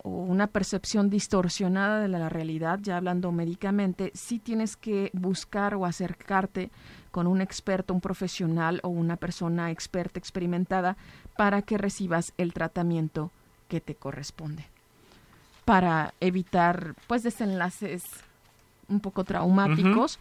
o 0.02 0.10
una 0.10 0.48
percepción 0.48 1.10
distorsionada 1.10 2.00
de 2.00 2.08
la 2.08 2.28
realidad, 2.28 2.78
ya 2.82 2.96
hablando 2.96 3.32
médicamente, 3.32 4.10
sí 4.14 4.38
tienes 4.38 4.76
que 4.76 5.10
buscar 5.12 5.74
o 5.74 5.86
acercarte 5.86 6.70
con 7.10 7.26
un 7.26 7.40
experto, 7.40 7.94
un 7.94 8.00
profesional 8.00 8.80
o 8.82 8.88
una 8.88 9.16
persona 9.16 9.70
experta, 9.70 10.18
experimentada, 10.18 10.96
para 11.36 11.62
que 11.62 11.78
recibas 11.78 12.32
el 12.36 12.52
tratamiento 12.52 13.30
que 13.68 13.80
te 13.80 13.94
corresponde. 13.94 14.66
Para 15.64 16.14
evitar, 16.20 16.94
pues, 17.06 17.22
desenlaces 17.22 18.02
un 18.88 19.00
poco 19.00 19.24
traumáticos 19.24 20.18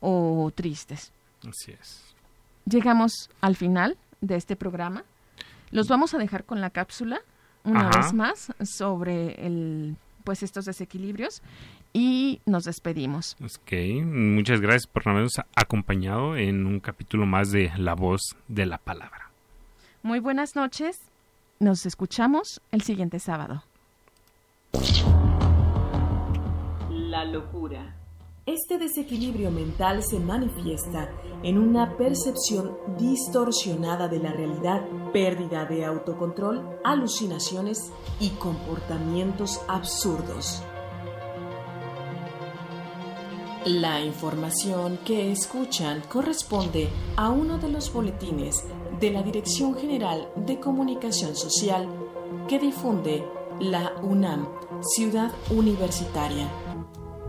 o 0.00 0.50
tristes. 0.54 1.12
Así 1.48 1.72
es. 1.72 2.02
Llegamos 2.64 3.30
al 3.40 3.56
final 3.56 3.96
de 4.20 4.36
este 4.36 4.56
programa. 4.56 5.04
Los 5.70 5.88
vamos 5.88 6.14
a 6.14 6.18
dejar 6.18 6.44
con 6.44 6.60
la 6.60 6.70
cápsula 6.70 7.20
una 7.64 7.88
Ajá. 7.88 7.98
vez 8.00 8.12
más 8.12 8.52
sobre 8.64 9.46
el, 9.46 9.96
pues 10.24 10.42
estos 10.42 10.64
desequilibrios 10.64 11.42
y 11.92 12.40
nos 12.46 12.64
despedimos. 12.64 13.36
Ok, 13.42 13.72
muchas 14.04 14.60
gracias 14.60 14.86
por 14.86 15.08
habernos 15.08 15.40
acompañado 15.54 16.36
en 16.36 16.66
un 16.66 16.80
capítulo 16.80 17.26
más 17.26 17.50
de 17.50 17.72
La 17.76 17.94
Voz 17.94 18.36
de 18.48 18.66
la 18.66 18.78
Palabra. 18.78 19.30
Muy 20.02 20.20
buenas 20.20 20.54
noches. 20.54 21.00
Nos 21.58 21.86
escuchamos 21.86 22.60
el 22.70 22.82
siguiente 22.82 23.18
sábado. 23.18 23.64
La 27.16 27.24
locura. 27.24 27.96
Este 28.44 28.76
desequilibrio 28.76 29.50
mental 29.50 30.02
se 30.02 30.20
manifiesta 30.20 31.08
en 31.42 31.56
una 31.56 31.96
percepción 31.96 32.76
distorsionada 32.98 34.06
de 34.06 34.18
la 34.18 34.32
realidad, 34.32 34.82
pérdida 35.14 35.64
de 35.64 35.86
autocontrol, 35.86 36.78
alucinaciones 36.84 37.90
y 38.20 38.28
comportamientos 38.32 39.62
absurdos. 39.66 40.62
La 43.64 44.02
información 44.02 44.98
que 45.06 45.32
escuchan 45.32 46.02
corresponde 46.10 46.90
a 47.16 47.30
uno 47.30 47.56
de 47.56 47.70
los 47.70 47.90
boletines 47.90 48.62
de 49.00 49.10
la 49.10 49.22
Dirección 49.22 49.74
General 49.74 50.28
de 50.36 50.60
Comunicación 50.60 51.34
Social 51.34 51.88
que 52.46 52.58
difunde 52.58 53.24
la 53.58 53.94
UNAM, 54.02 54.46
Ciudad 54.82 55.32
Universitaria. 55.48 56.65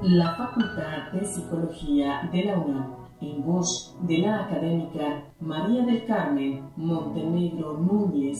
La 0.04 0.36
Facultad 0.36 1.12
de 1.12 1.26
Psicología 1.26 2.30
de 2.32 2.46
la 2.46 2.60
UNAM, 2.60 2.94
en 3.20 3.44
voz 3.44 3.96
de 4.02 4.20
la 4.20 4.46
académica 4.46 5.24
María 5.40 5.84
del 5.86 6.06
Carmen 6.06 6.70
Montenegro 6.76 7.80
Núñez, 7.80 8.38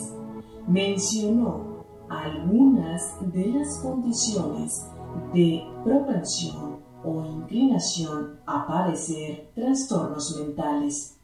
mencionó 0.68 1.84
algunas 2.10 3.02
de 3.34 3.48
las 3.48 3.80
condiciones 3.80 4.88
de 5.34 5.64
propensión 5.84 6.78
o 7.04 7.26
inclinación 7.26 8.40
a 8.46 8.68
padecer 8.68 9.50
trastornos 9.56 10.40
mentales. 10.40 11.18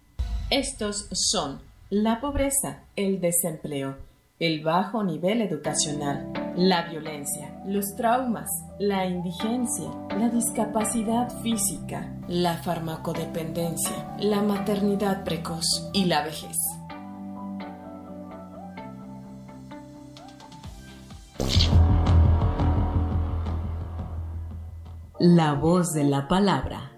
Estos 0.50 1.10
son 1.12 1.60
la 1.92 2.20
pobreza, 2.20 2.86
el 2.96 3.22
desempleo, 3.22 3.98
el 4.44 4.62
bajo 4.62 5.06
nivel 5.06 5.40
educacional, 5.40 6.34
la 6.58 6.90
violencia, 6.90 7.62
los 7.66 7.96
traumas, 7.96 8.50
la 8.78 9.06
indigencia, 9.06 9.90
la 10.10 10.28
discapacidad 10.28 11.30
física, 11.42 12.14
la 12.28 12.58
farmacodependencia, 12.58 14.18
la 14.20 14.42
maternidad 14.42 15.24
precoz 15.24 15.90
y 15.94 16.04
la 16.06 16.26
vejez. 16.26 16.58
La 25.20 25.54
voz 25.54 25.94
de 25.94 26.04
la 26.04 26.28
palabra. 26.28 26.92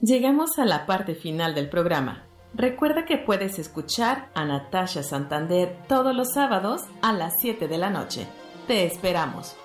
Llegamos 0.00 0.58
a 0.58 0.64
la 0.64 0.86
parte 0.86 1.14
final 1.14 1.54
del 1.54 1.68
programa. 1.68 2.29
Recuerda 2.54 3.04
que 3.04 3.16
puedes 3.16 3.58
escuchar 3.58 4.28
a 4.34 4.44
Natasha 4.44 5.02
Santander 5.02 5.76
todos 5.88 6.14
los 6.14 6.32
sábados 6.32 6.82
a 7.00 7.12
las 7.12 7.34
7 7.40 7.68
de 7.68 7.78
la 7.78 7.90
noche. 7.90 8.26
Te 8.66 8.84
esperamos. 8.84 9.56